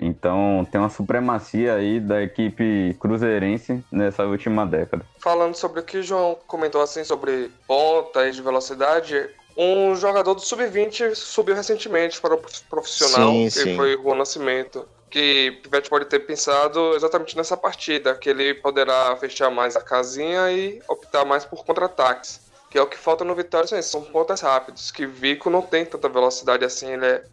Então 0.00 0.66
tem 0.70 0.80
uma 0.80 0.90
supremacia 0.90 1.74
aí 1.74 2.00
da 2.00 2.22
equipe 2.22 2.96
cruzeirense 2.98 3.84
nessa 3.90 4.24
última 4.24 4.66
década. 4.66 5.04
Falando 5.18 5.54
sobre 5.54 5.80
o 5.80 5.82
que 5.82 5.98
o 5.98 6.02
João 6.02 6.36
comentou 6.46 6.80
assim 6.82 7.04
sobre 7.04 7.50
ponta 7.66 8.26
e 8.26 8.32
de 8.32 8.42
velocidade, 8.42 9.28
um 9.56 9.94
jogador 9.94 10.34
do 10.34 10.40
sub-20 10.40 11.14
subiu 11.14 11.54
recentemente 11.54 12.20
para 12.20 12.34
o 12.34 12.42
profissional, 12.68 13.30
Sim, 13.32 13.44
que 13.44 13.50
sim. 13.50 13.76
foi 13.76 13.96
o 13.96 14.02
Juan 14.02 14.16
Nascimento. 14.16 14.88
Que 15.10 15.58
o 15.58 15.62
Pivete 15.62 15.90
pode 15.90 16.06
ter 16.06 16.20
pensado 16.20 16.94
exatamente 16.94 17.36
nessa 17.36 17.54
partida, 17.54 18.14
que 18.14 18.30
ele 18.30 18.54
poderá 18.54 19.14
fechar 19.16 19.50
mais 19.50 19.76
a 19.76 19.82
casinha 19.82 20.50
e 20.50 20.80
optar 20.88 21.26
mais 21.26 21.44
por 21.44 21.66
contra-ataques. 21.66 22.40
Que 22.70 22.78
é 22.78 22.82
o 22.82 22.86
que 22.86 22.96
falta 22.96 23.22
no 23.22 23.34
Vitória, 23.34 23.82
são 23.82 24.00
pontas 24.00 24.40
rápidos, 24.40 24.90
que 24.90 25.04
Vico 25.04 25.50
não 25.50 25.60
tem 25.60 25.84
tanta 25.84 26.08
velocidade 26.08 26.64
assim, 26.64 26.94
ele 26.94 27.04
é 27.04 27.24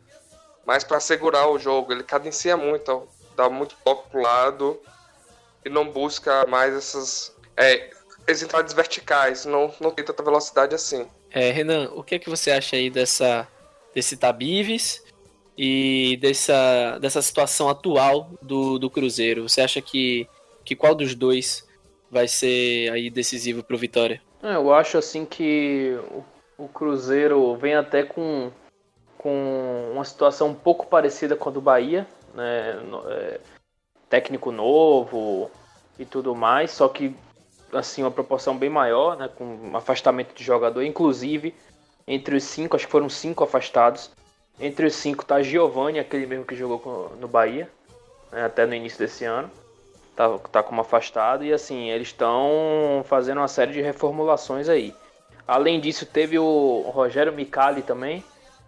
mais 0.70 0.84
para 0.84 1.00
segurar 1.00 1.50
o 1.50 1.58
jogo, 1.58 1.92
ele 1.92 2.04
cadencia 2.04 2.56
muito, 2.56 2.92
ó, 2.92 3.02
dá 3.36 3.50
muito 3.50 3.76
toque 3.84 4.08
pro 4.12 4.22
lado 4.22 4.80
e 5.66 5.70
não 5.70 5.90
busca 5.90 6.46
mais 6.46 6.76
essas 6.76 7.36
é, 7.58 7.90
as 8.30 8.44
entradas 8.44 8.72
verticais, 8.72 9.46
não, 9.46 9.74
não 9.82 9.90
tem 9.90 10.06
tanta 10.06 10.22
velocidade 10.22 10.76
assim. 10.76 11.08
É, 11.32 11.50
Renan, 11.50 11.90
o 11.96 12.04
que 12.04 12.14
é 12.14 12.20
que 12.20 12.30
você 12.30 12.52
acha 12.52 12.76
aí 12.76 12.88
dessa 12.88 13.48
desse 13.96 14.16
Tabives 14.16 15.04
e 15.58 16.20
dessa, 16.22 17.00
dessa 17.00 17.24
situação 17.24 17.68
atual 17.68 18.30
do, 18.40 18.78
do 18.78 18.92
Cruzeiro? 18.92 19.50
Você 19.50 19.62
acha 19.62 19.82
que, 19.82 20.28
que 20.64 20.76
qual 20.76 20.94
dos 20.94 21.16
dois 21.16 21.68
vai 22.12 22.28
ser 22.28 22.92
aí 22.92 23.10
decisivo 23.10 23.64
pro 23.64 23.76
Vitória? 23.76 24.22
É, 24.44 24.54
Eu 24.54 24.72
acho 24.72 25.00
assim 25.00 25.26
que 25.26 25.98
o, 26.12 26.24
o 26.66 26.68
Cruzeiro 26.68 27.56
vem 27.56 27.74
até 27.74 28.04
com, 28.04 28.52
com 29.20 29.92
uma 29.94 30.04
situação 30.04 30.48
um 30.48 30.56
pouco 30.56 30.88
parecida 30.88 31.36
com 31.36 31.50
a 31.50 31.52
do 31.52 31.62
Bahia, 31.62 32.08
né? 32.34 32.72
É, 33.10 33.40
técnico 34.10 34.52
novo 34.52 35.52
e 36.00 36.06
tudo 36.06 36.34
mais, 36.34 36.72
só 36.72 36.88
que 36.90 37.16
assim 37.72 38.02
uma 38.02 38.10
proporção 38.10 38.58
bem 38.58 38.70
maior, 38.70 39.16
né? 39.16 39.28
Com 39.28 39.46
um 39.46 39.78
afastamento 39.78 40.34
de 40.34 40.44
jogador, 40.44 40.82
inclusive 40.82 41.54
entre 42.08 42.36
os 42.36 42.44
cinco, 42.44 42.76
acho 42.76 42.88
que 42.88 42.92
foram 42.92 43.08
cinco 43.08 43.44
afastados. 43.44 44.10
Entre 44.60 44.86
os 44.88 44.96
cinco 44.96 45.24
tá 45.24 45.42
Giovanni, 45.44 46.00
aquele 46.00 46.26
mesmo 46.26 46.46
que 46.46 46.56
jogou 46.56 46.80
com- 46.80 47.10
no 47.20 47.28
Bahia, 47.28 47.70
né, 48.32 48.44
até 48.46 48.66
no 48.66 48.74
início 48.74 48.98
desse 49.00 49.26
ano 49.26 49.50
tá, 50.20 50.38
tá 50.52 50.62
como 50.62 50.82
afastado 50.82 51.46
e 51.46 51.54
assim, 51.54 51.90
eles 51.90 52.10
estão 52.10 53.02
fazendo 53.06 53.38
uma 53.38 53.48
série 53.48 53.72
de 53.72 53.82
reformulações 53.82 54.68
aí. 54.68 54.94
Além 55.48 55.80
disso, 55.80 56.06
teve 56.06 56.38
o 56.38 56.82
Rogério 56.94 57.32
Micali 57.32 57.82
também, 57.82 58.22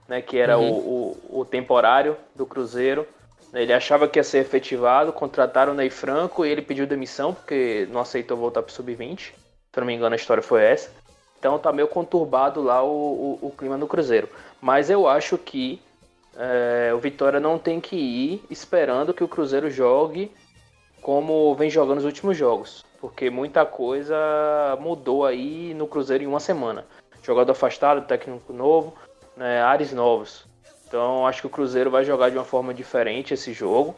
né, 0.08 0.22
que 0.22 0.38
era 0.38 0.58
Uhum. 0.58 0.72
o, 0.72 1.18
o, 1.30 1.40
o 1.42 1.46
temporário 1.46 2.18
do 2.36 2.46
Cruzeiro. 2.46 3.08
Ele 3.54 3.74
achava 3.74 4.08
que 4.08 4.18
ia 4.18 4.24
ser 4.24 4.40
efetivado, 4.40 5.12
contrataram 5.12 5.74
o 5.74 5.76
Ney 5.76 5.90
Franco 5.90 6.46
e 6.46 6.50
ele 6.50 6.62
pediu 6.62 6.88
demissão 6.88 7.34
porque 7.34 7.88
não 7.92 8.00
aceitou 8.00 8.38
voltar 8.38 8.62
pro 8.62 8.72
Sub-20. 8.74 9.20
Se 9.20 9.80
não 9.80 9.86
me 9.86 9.94
engano, 9.94 10.14
a 10.14 10.18
história 10.18 10.42
foi 10.42 10.64
essa. 10.64 10.90
Então 11.38 11.58
tá 11.60 11.72
meio 11.74 11.88
conturbado 11.88 12.62
lá 12.62 12.82
o, 12.84 13.40
o, 13.42 13.48
o 13.48 13.52
clima 13.52 13.78
no 13.78 13.88
Cruzeiro. 13.88 14.30
Mas 14.62 14.90
eu 14.90 15.08
acho 15.08 15.38
que 15.38 15.82
é, 16.38 16.94
o 16.94 17.00
Vitória 17.00 17.40
não 17.40 17.58
tem 17.58 17.82
que 17.82 17.96
ir 17.96 18.44
esperando 18.50 19.14
que 19.14 19.24
o 19.24 19.28
Cruzeiro 19.28 19.70
jogue 19.70 20.32
como 21.02 21.54
vem 21.56 21.70
jogando 21.70 21.96
nos 21.96 22.06
últimos 22.06 22.38
jogos. 22.38 22.86
Porque 23.02 23.30
muita 23.30 23.66
coisa 23.66 24.16
mudou 24.80 25.26
aí 25.26 25.74
no 25.74 25.88
Cruzeiro 25.88 26.24
em 26.24 26.28
uma 26.28 26.40
semana. 26.40 26.86
Jogador 27.24 27.52
afastado, 27.52 28.06
técnico 28.08 28.54
novo, 28.54 28.94
né, 29.42 29.62
ares 29.64 29.94
novos. 29.94 30.48
Então 30.88 31.26
acho 31.28 31.42
que 31.42 31.48
o 31.48 31.52
Cruzeiro 31.52 31.92
vai 31.92 32.04
jogar 32.06 32.30
de 32.32 32.38
uma 32.38 32.46
forma 32.46 32.74
diferente 32.74 33.34
esse 33.34 33.54
jogo. 33.54 33.96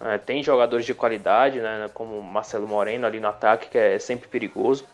É, 0.00 0.18
tem 0.18 0.42
jogadores 0.42 0.86
de 0.86 0.94
qualidade, 0.94 1.60
né, 1.60 1.90
como 1.94 2.22
Marcelo 2.22 2.66
Moreno 2.68 3.06
ali 3.06 3.20
no 3.20 3.28
ataque, 3.28 3.70
que 3.70 3.78
é 3.78 3.98
sempre 3.98 4.28
perigoso. 4.28 4.88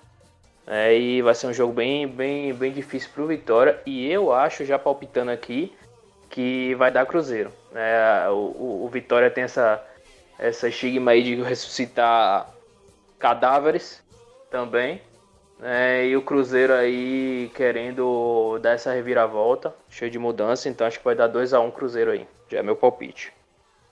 É, 0.66 0.96
e 0.98 1.22
vai 1.22 1.34
ser 1.34 1.46
um 1.48 1.52
jogo 1.52 1.72
bem, 1.72 2.06
bem, 2.08 2.54
bem 2.54 2.72
difícil 2.72 3.10
para 3.12 3.22
o 3.22 3.26
Vitória. 3.26 3.82
E 3.86 4.06
eu 4.10 4.32
acho, 4.32 4.64
já 4.64 4.78
palpitando 4.78 5.30
aqui, 5.30 5.76
que 6.30 6.74
vai 6.76 6.90
dar 6.92 7.06
Cruzeiro. 7.06 7.52
É, 7.72 8.28
o, 8.30 8.84
o- 8.84 8.88
Vitória 8.90 9.30
tem 9.30 9.44
essa, 9.44 9.84
essa 10.38 10.68
estigma 10.68 11.12
aí 11.12 11.22
de 11.22 11.36
ressuscitar 11.42 12.54
cadáveres 13.18 14.02
também. 14.50 15.02
Né, 15.58 16.06
e 16.06 16.16
o 16.16 16.22
Cruzeiro 16.22 16.72
aí 16.72 17.50
querendo 17.54 18.58
dar 18.60 18.72
essa 18.72 18.92
reviravolta, 18.92 19.74
cheio 19.88 20.10
de 20.10 20.18
mudança. 20.18 20.68
Então 20.68 20.86
acho 20.86 20.98
que 20.98 21.04
vai 21.04 21.14
dar 21.14 21.28
2x1 21.28 21.72
Cruzeiro 21.72 22.10
aí. 22.10 22.26
Já 22.48 22.58
é 22.58 22.62
meu 22.62 22.76
palpite. 22.76 23.32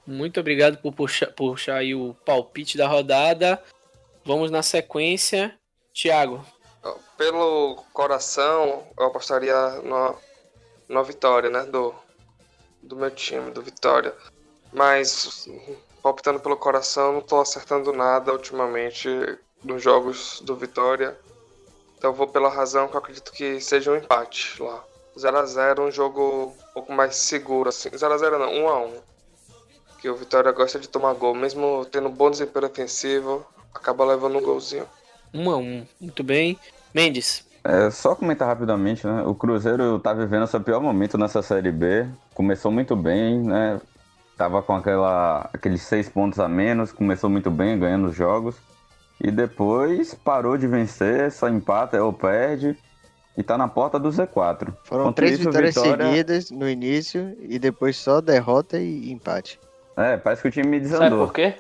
Muito 0.07 0.39
obrigado 0.39 0.79
por 0.79 0.93
puxar, 0.93 1.27
puxar 1.33 1.77
aí 1.77 1.95
o 1.95 2.15
palpite 2.25 2.79
da 2.79 2.87
rodada. 2.87 3.61
Vamos 4.25 4.51
na 4.51 4.63
sequência. 4.63 5.57
Thiago, 5.93 6.45
Pelo 7.17 7.83
coração, 7.93 8.87
eu 8.99 9.07
apostaria 9.07 9.55
na, 9.83 10.15
na 10.89 11.03
vitória, 11.03 11.49
né? 11.49 11.65
Do, 11.65 11.95
do 12.83 12.97
meu 12.97 13.11
time, 13.11 13.51
do 13.51 13.63
Vitória. 13.63 14.15
Mas, 14.73 15.49
palpitando 16.03 16.39
pelo 16.39 16.57
coração, 16.57 17.15
não 17.15 17.21
tô 17.23 17.41
acertando 17.41 17.93
nada 17.93 18.33
ultimamente 18.33 19.09
nos 19.65 19.83
jogos 19.83 20.41
do 20.43 20.55
Vitória. 20.55 21.19
Então, 22.07 22.15
eu 22.15 22.17
vou 22.17 22.29
pela 22.29 22.49
razão 22.49 22.87
que 22.87 22.95
eu 22.95 23.01
acredito 23.01 23.33
que 23.33 23.61
seja 23.61 23.91
um 23.91 23.97
empate 23.97 24.63
lá. 24.63 24.81
0x0, 25.19 25.89
um 25.89 25.91
jogo 25.91 26.55
um 26.71 26.73
pouco 26.73 26.93
mais 26.93 27.17
seguro, 27.17 27.69
assim. 27.69 27.91
0x0 27.91 28.39
não, 28.39 28.53
1x1. 28.53 28.91
Que 30.01 30.09
o 30.09 30.15
Vitória 30.15 30.53
gosta 30.53 30.79
de 30.79 30.89
tomar 30.89 31.15
gol, 31.15 31.35
mesmo 31.35 31.85
tendo 31.91 32.09
bom 32.09 32.31
desempenho 32.31 32.67
ofensivo, 32.67 33.45
acaba 33.75 34.05
levando 34.05 34.39
um 34.39 34.41
golzinho. 34.41 34.87
um 35.35 35.51
a 35.51 35.57
um. 35.57 35.85
Muito 36.01 36.23
bem. 36.23 36.57
Mendes, 36.95 37.45
É, 37.65 37.91
só 37.91 38.15
comentar 38.15 38.47
rapidamente, 38.47 39.05
né? 39.05 39.25
O 39.25 39.35
Cruzeiro 39.35 39.99
tá 39.99 40.13
vivendo 40.15 40.47
seu 40.47 40.61
pior 40.61 40.81
momento 40.81 41.19
nessa 41.19 41.43
Série 41.43 41.73
B. 41.73 42.07
Começou 42.35 42.71
muito 42.71 42.95
bem, 42.95 43.41
né? 43.41 43.81
Tava 44.37 44.63
com 44.63 44.77
aquela, 44.77 45.51
aqueles 45.53 45.83
seis 45.83 46.09
pontos 46.09 46.39
a 46.39 46.47
menos, 46.47 46.93
começou 46.93 47.29
muito 47.29 47.51
bem, 47.51 47.77
ganhando 47.77 48.07
os 48.07 48.15
jogos. 48.15 48.55
E 49.21 49.31
depois 49.31 50.15
parou 50.15 50.57
de 50.59 50.67
vencer, 50.67 51.31
só 51.33 51.49
empata 51.49 52.03
ou 52.03 52.13
perde. 52.13 52.77
E 53.37 53.43
tá 53.43 53.59
na 53.59 53.69
porta 53.69 53.99
do 53.99 54.09
Z4. 54.09 54.75
Foram 54.85 55.03
Enquanto 55.05 55.17
três 55.17 55.33
isso, 55.39 55.45
vitórias 55.51 55.75
Vitória- 55.75 56.07
seguidas 56.07 56.51
no 56.51 56.69
início 56.69 57.37
e 57.41 57.59
depois 57.59 57.97
só 57.97 58.21
derrota 58.23 58.79
e 58.79 59.11
empate. 59.13 59.61
É, 59.97 60.17
parece 60.17 60.41
que 60.43 60.49
o 60.49 60.51
time 60.51 60.79
Sabe 60.79 60.81
desandou. 60.81 61.27
por 61.27 61.35
quê? 61.35 61.55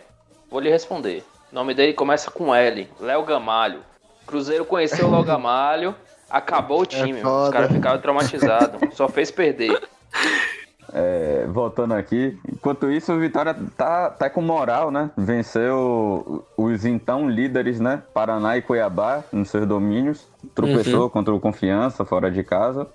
Vou 0.50 0.60
lhe 0.60 0.70
responder. 0.70 1.22
O 1.52 1.54
nome 1.54 1.74
dele 1.74 1.92
começa 1.92 2.30
com 2.30 2.54
L, 2.54 2.88
Léo 2.98 3.24
Gamalho. 3.24 3.80
Cruzeiro 4.26 4.64
conheceu 4.64 5.06
o 5.06 5.10
Léo 5.10 5.22
Gamalho, 5.24 5.94
acabou 6.30 6.80
o 6.80 6.86
time. 6.86 7.22
mano. 7.22 7.44
Os 7.44 7.50
caras 7.50 7.70
ficaram 7.70 8.00
traumatizados. 8.00 8.94
Só 8.94 9.06
fez 9.08 9.30
perder. 9.30 9.78
É, 10.98 11.46
voltando 11.48 11.92
aqui, 11.92 12.38
enquanto 12.50 12.90
isso 12.90 13.12
o 13.12 13.18
Vitória 13.18 13.54
tá, 13.76 14.08
tá 14.08 14.30
com 14.30 14.40
moral, 14.40 14.90
né? 14.90 15.10
Venceu 15.14 16.42
os 16.56 16.86
então 16.86 17.28
líderes, 17.28 17.78
né? 17.78 18.02
Paraná 18.14 18.56
e 18.56 18.62
Cuiabá 18.62 19.22
nos 19.30 19.50
seus 19.50 19.66
domínios. 19.66 20.26
Tropeçou 20.54 21.10
contra 21.10 21.34
o 21.34 21.38
Confiança 21.38 22.02
fora 22.02 22.30
de 22.30 22.42
casa, 22.42 22.86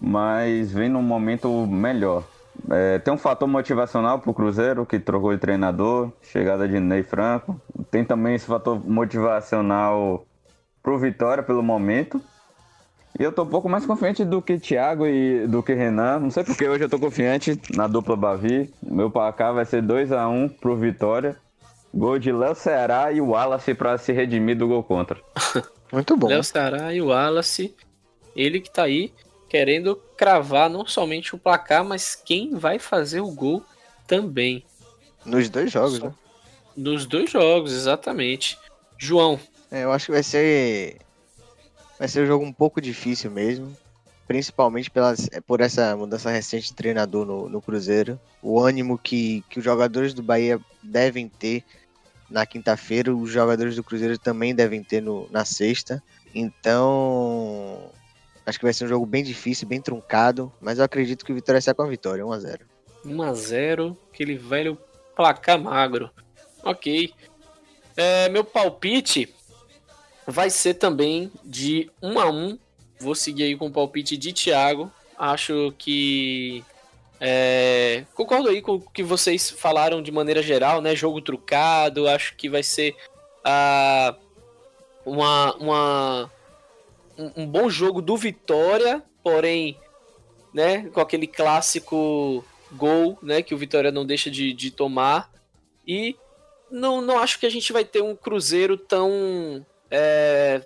mas 0.00 0.72
vem 0.72 0.88
num 0.88 1.02
momento 1.02 1.66
melhor. 1.66 2.22
É, 2.70 2.98
tem 3.00 3.12
um 3.12 3.18
fator 3.18 3.46
motivacional 3.46 4.20
pro 4.20 4.32
Cruzeiro, 4.32 4.86
que 4.86 4.98
trocou 4.98 5.34
de 5.34 5.38
treinador, 5.38 6.10
chegada 6.22 6.66
de 6.66 6.80
Ney 6.80 7.02
Franco. 7.02 7.60
Tem 7.90 8.06
também 8.06 8.36
esse 8.36 8.46
fator 8.46 8.80
motivacional 8.88 10.24
pro 10.82 10.98
Vitória 10.98 11.42
pelo 11.42 11.62
momento. 11.62 12.22
E 13.18 13.22
eu 13.22 13.30
tô 13.30 13.42
um 13.42 13.48
pouco 13.48 13.68
mais 13.68 13.86
confiante 13.86 14.24
do 14.24 14.42
que 14.42 14.58
Thiago 14.58 15.06
e 15.06 15.46
do 15.46 15.62
que 15.62 15.72
Renan. 15.72 16.18
Não 16.18 16.30
sei 16.30 16.42
porque 16.42 16.68
hoje 16.68 16.84
eu 16.84 16.88
tô 16.88 16.98
confiante 16.98 17.60
na 17.74 17.86
dupla 17.86 18.16
Bavi. 18.16 18.72
Meu 18.82 19.08
placar 19.10 19.54
vai 19.54 19.64
ser 19.64 19.82
2 19.82 20.10
a 20.10 20.28
1 20.28 20.48
pro 20.48 20.76
Vitória. 20.76 21.36
Gol 21.92 22.18
de 22.18 22.32
Léo 22.32 22.56
Ceará 22.56 23.12
e 23.12 23.20
o 23.20 23.28
Wallace 23.28 23.72
pra 23.72 23.96
se 23.96 24.12
redimir 24.12 24.58
do 24.58 24.66
gol 24.66 24.82
contra. 24.82 25.20
Muito 25.92 26.16
bom. 26.16 26.26
Léo 26.26 26.42
Ceará 26.42 26.92
e 26.92 27.00
o 27.00 27.06
Wallace. 27.06 27.72
Ele 28.34 28.60
que 28.60 28.68
tá 28.68 28.82
aí 28.82 29.12
querendo 29.48 29.94
cravar 30.16 30.68
não 30.68 30.84
somente 30.84 31.36
o 31.36 31.38
placar, 31.38 31.84
mas 31.84 32.16
quem 32.16 32.56
vai 32.56 32.80
fazer 32.80 33.20
o 33.20 33.30
gol 33.30 33.62
também. 34.08 34.64
Nos 35.24 35.48
dois 35.48 35.70
jogos, 35.70 35.98
Só... 35.98 36.06
né? 36.06 36.14
Nos 36.76 37.06
dois 37.06 37.30
jogos, 37.30 37.72
exatamente. 37.72 38.58
João. 38.98 39.38
É, 39.70 39.84
eu 39.84 39.92
acho 39.92 40.06
que 40.06 40.12
vai 40.12 40.24
ser. 40.24 40.98
Vai 41.98 42.08
ser 42.08 42.24
um 42.24 42.26
jogo 42.26 42.44
um 42.44 42.52
pouco 42.52 42.80
difícil 42.80 43.30
mesmo. 43.30 43.76
Principalmente 44.26 44.90
pelas, 44.90 45.28
por 45.46 45.60
essa 45.60 45.94
mudança 45.96 46.30
recente 46.30 46.68
de 46.68 46.74
treinador 46.74 47.26
no, 47.26 47.48
no 47.48 47.60
Cruzeiro. 47.60 48.18
O 48.42 48.58
ânimo 48.58 48.96
que, 48.98 49.44
que 49.50 49.58
os 49.58 49.64
jogadores 49.64 50.14
do 50.14 50.22
Bahia 50.22 50.58
devem 50.82 51.28
ter 51.28 51.62
na 52.30 52.46
quinta-feira, 52.46 53.14
os 53.14 53.30
jogadores 53.30 53.76
do 53.76 53.84
Cruzeiro 53.84 54.18
também 54.18 54.54
devem 54.54 54.82
ter 54.82 55.00
no, 55.00 55.28
na 55.30 55.44
sexta. 55.44 56.02
Então, 56.34 57.90
acho 58.44 58.58
que 58.58 58.64
vai 58.64 58.72
ser 58.72 58.86
um 58.86 58.88
jogo 58.88 59.06
bem 59.06 59.22
difícil, 59.22 59.68
bem 59.68 59.80
truncado, 59.80 60.52
mas 60.60 60.78
eu 60.78 60.84
acredito 60.84 61.24
que 61.24 61.32
o 61.32 61.34
Vitória 61.34 61.60
sai 61.60 61.74
com 61.74 61.82
a 61.82 61.86
vitória, 61.86 62.24
1x0. 62.24 62.60
1x0, 63.04 63.96
aquele 64.12 64.36
velho 64.36 64.78
placar 65.14 65.60
magro. 65.60 66.10
Ok. 66.64 67.12
É, 67.96 68.28
meu 68.30 68.42
palpite 68.42 69.32
vai 70.26 70.50
ser 70.50 70.74
também 70.74 71.30
de 71.44 71.90
1 72.02 72.18
a 72.18 72.30
1 72.30 72.58
Vou 73.04 73.14
seguir 73.14 73.44
aí 73.44 73.56
com 73.56 73.66
o 73.66 73.72
palpite 73.72 74.16
de 74.16 74.32
Thiago. 74.32 74.90
Acho 75.18 75.74
que. 75.76 76.64
É, 77.20 78.04
concordo 78.14 78.48
aí 78.48 78.60
com 78.60 78.74
o 78.74 78.80
que 78.80 79.02
vocês 79.02 79.50
falaram 79.50 80.02
de 80.02 80.10
maneira 80.10 80.42
geral, 80.42 80.80
né? 80.80 80.94
Jogo 80.94 81.20
trucado. 81.20 82.08
Acho 82.08 82.34
que 82.36 82.48
vai 82.48 82.62
ser 82.62 82.96
uh, 83.44 84.16
uma, 85.04 85.54
uma, 85.56 86.32
um, 87.18 87.42
um 87.42 87.46
bom 87.46 87.68
jogo 87.68 88.00
do 88.00 88.16
Vitória, 88.16 89.02
porém, 89.22 89.78
né? 90.52 90.88
Com 90.88 91.00
aquele 91.00 91.26
clássico 91.26 92.44
gol, 92.72 93.18
né? 93.22 93.42
Que 93.42 93.54
o 93.54 93.58
Vitória 93.58 93.92
não 93.92 94.06
deixa 94.06 94.30
de, 94.30 94.52
de 94.52 94.70
tomar. 94.70 95.30
E 95.86 96.16
não, 96.70 97.00
não 97.00 97.18
acho 97.18 97.38
que 97.38 97.46
a 97.46 97.50
gente 97.50 97.72
vai 97.72 97.84
ter 97.84 98.02
um 98.02 98.16
Cruzeiro 98.16 98.76
tão. 98.76 99.64
É, 99.96 100.60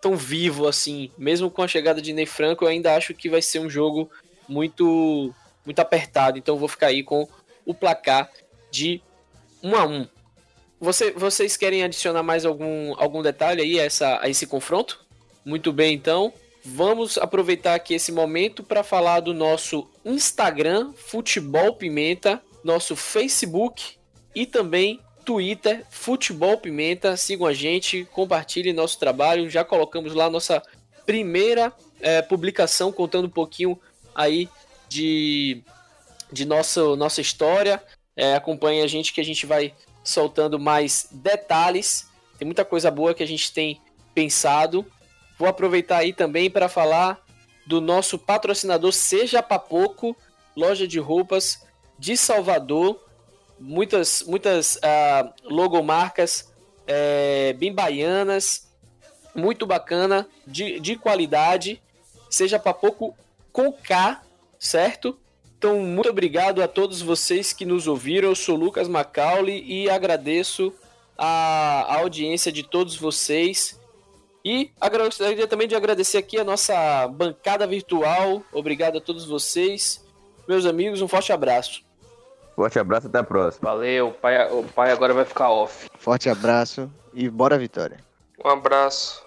tão 0.00 0.16
vivo 0.16 0.66
assim. 0.66 1.10
Mesmo 1.16 1.50
com 1.50 1.62
a 1.62 1.68
chegada 1.68 2.02
de 2.02 2.12
Ney 2.12 2.26
Franco, 2.26 2.64
eu 2.64 2.68
ainda 2.68 2.94
acho 2.96 3.14
que 3.14 3.30
vai 3.30 3.40
ser 3.40 3.60
um 3.60 3.70
jogo 3.70 4.10
muito 4.48 5.32
muito 5.64 5.78
apertado. 5.78 6.36
Então 6.36 6.58
vou 6.58 6.68
ficar 6.68 6.88
aí 6.88 7.02
com 7.02 7.26
o 7.64 7.72
placar 7.72 8.30
de 8.70 9.00
1 9.62 9.76
a 9.76 9.86
1. 9.86 10.08
Você, 10.80 11.12
vocês 11.12 11.56
querem 11.56 11.82
adicionar 11.82 12.22
mais 12.22 12.44
algum, 12.44 12.94
algum 13.00 13.22
detalhe 13.22 13.62
aí 13.62 13.80
a, 13.80 13.84
essa, 13.84 14.20
a 14.20 14.28
esse 14.28 14.46
confronto? 14.46 15.00
Muito 15.44 15.72
bem, 15.72 15.94
então. 15.94 16.32
Vamos 16.62 17.16
aproveitar 17.16 17.74
aqui 17.74 17.94
esse 17.94 18.10
momento 18.10 18.62
para 18.62 18.82
falar 18.82 19.20
do 19.20 19.32
nosso 19.32 19.88
Instagram, 20.04 20.92
Futebol 20.94 21.76
Pimenta, 21.76 22.42
nosso 22.62 22.96
Facebook 22.96 23.96
e 24.34 24.46
também 24.46 25.00
Twitter, 25.24 25.84
Futebol 25.90 26.58
Pimenta. 26.58 27.16
Sigam 27.16 27.46
a 27.46 27.54
gente, 27.54 28.04
compartilhem 28.12 28.72
nosso 28.72 28.98
trabalho. 28.98 29.48
Já 29.48 29.64
colocamos 29.64 30.14
lá 30.14 30.28
nossa 30.28 30.62
primeira 31.06 31.72
é, 32.00 32.22
publicação 32.22 32.92
contando 32.92 33.26
um 33.26 33.30
pouquinho 33.30 33.78
aí 34.14 34.48
de, 34.88 35.62
de 36.30 36.44
nossa, 36.44 36.94
nossa 36.96 37.20
história. 37.20 37.82
É, 38.16 38.34
acompanhe 38.34 38.82
a 38.82 38.86
gente 38.86 39.12
que 39.12 39.20
a 39.20 39.24
gente 39.24 39.46
vai 39.46 39.74
soltando 40.04 40.58
mais 40.58 41.08
detalhes. 41.10 42.08
Tem 42.38 42.46
muita 42.46 42.64
coisa 42.64 42.90
boa 42.90 43.14
que 43.14 43.22
a 43.22 43.26
gente 43.26 43.52
tem 43.52 43.80
pensado. 44.14 44.86
Vou 45.38 45.48
aproveitar 45.48 45.98
aí 45.98 46.12
também 46.12 46.50
para 46.50 46.68
falar 46.68 47.24
do 47.66 47.80
nosso 47.80 48.18
patrocinador 48.18 48.92
Seja 48.92 49.42
Papoco, 49.42 50.16
loja 50.54 50.86
de 50.86 50.98
roupas 50.98 51.66
de 51.98 52.16
Salvador 52.16 53.00
muitas, 53.58 54.22
muitas 54.22 54.76
uh, 54.76 55.32
logomarcas 55.44 56.52
é, 56.86 57.52
bem 57.54 57.72
baianas, 57.72 58.68
muito 59.34 59.66
bacana, 59.66 60.28
de, 60.46 60.78
de 60.80 60.96
qualidade, 60.96 61.82
seja 62.30 62.58
para 62.58 62.74
pouco 62.74 63.16
com 63.52 63.72
K, 63.72 64.22
certo? 64.58 65.18
Então, 65.56 65.80
muito 65.80 66.10
obrigado 66.10 66.62
a 66.62 66.68
todos 66.68 67.00
vocês 67.00 67.52
que 67.52 67.64
nos 67.64 67.86
ouviram. 67.86 68.28
Eu 68.28 68.34
sou 68.34 68.56
Lucas 68.56 68.86
Macaulay 68.86 69.64
e 69.64 69.88
agradeço 69.88 70.72
a, 71.16 71.86
a 71.88 72.00
audiência 72.00 72.52
de 72.52 72.62
todos 72.62 72.96
vocês. 72.96 73.80
E 74.44 74.70
gostaria 74.90 75.46
também 75.46 75.66
de 75.66 75.74
agradecer 75.74 76.18
aqui 76.18 76.38
a 76.38 76.44
nossa 76.44 77.08
bancada 77.08 77.66
virtual. 77.66 78.42
Obrigado 78.52 78.98
a 78.98 79.00
todos 79.00 79.24
vocês. 79.24 80.04
Meus 80.46 80.66
amigos, 80.66 81.00
um 81.00 81.08
forte 81.08 81.32
abraço. 81.32 81.82
Forte 82.54 82.78
abraço, 82.78 83.08
até 83.08 83.18
a 83.18 83.24
próxima. 83.24 83.68
Valeu, 83.68 84.08
o 84.08 84.12
pai, 84.12 84.52
o 84.52 84.62
pai 84.62 84.92
agora 84.92 85.12
vai 85.12 85.24
ficar 85.24 85.50
off. 85.50 85.88
Forte 85.98 86.28
abraço 86.28 86.90
e 87.12 87.28
bora 87.28 87.58
Vitória. 87.58 87.98
Um 88.44 88.48
abraço. 88.48 89.24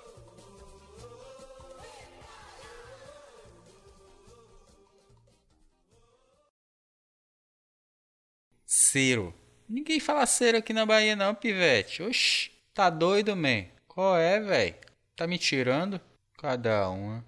Ciro. 8.65 9.33
Ninguém 9.67 9.99
fala 9.99 10.25
cero 10.25 10.57
aqui 10.57 10.71
na 10.71 10.85
Bahia 10.85 11.15
não, 11.15 11.35
pivete. 11.35 12.01
Oxi, 12.03 12.51
tá 12.73 12.89
doido, 12.89 13.35
man? 13.35 13.65
Qual 13.87 14.15
é, 14.15 14.39
velho? 14.39 14.75
Tá 15.15 15.27
me 15.27 15.37
tirando? 15.37 15.99
Cada 16.37 16.89
uma. 16.89 17.25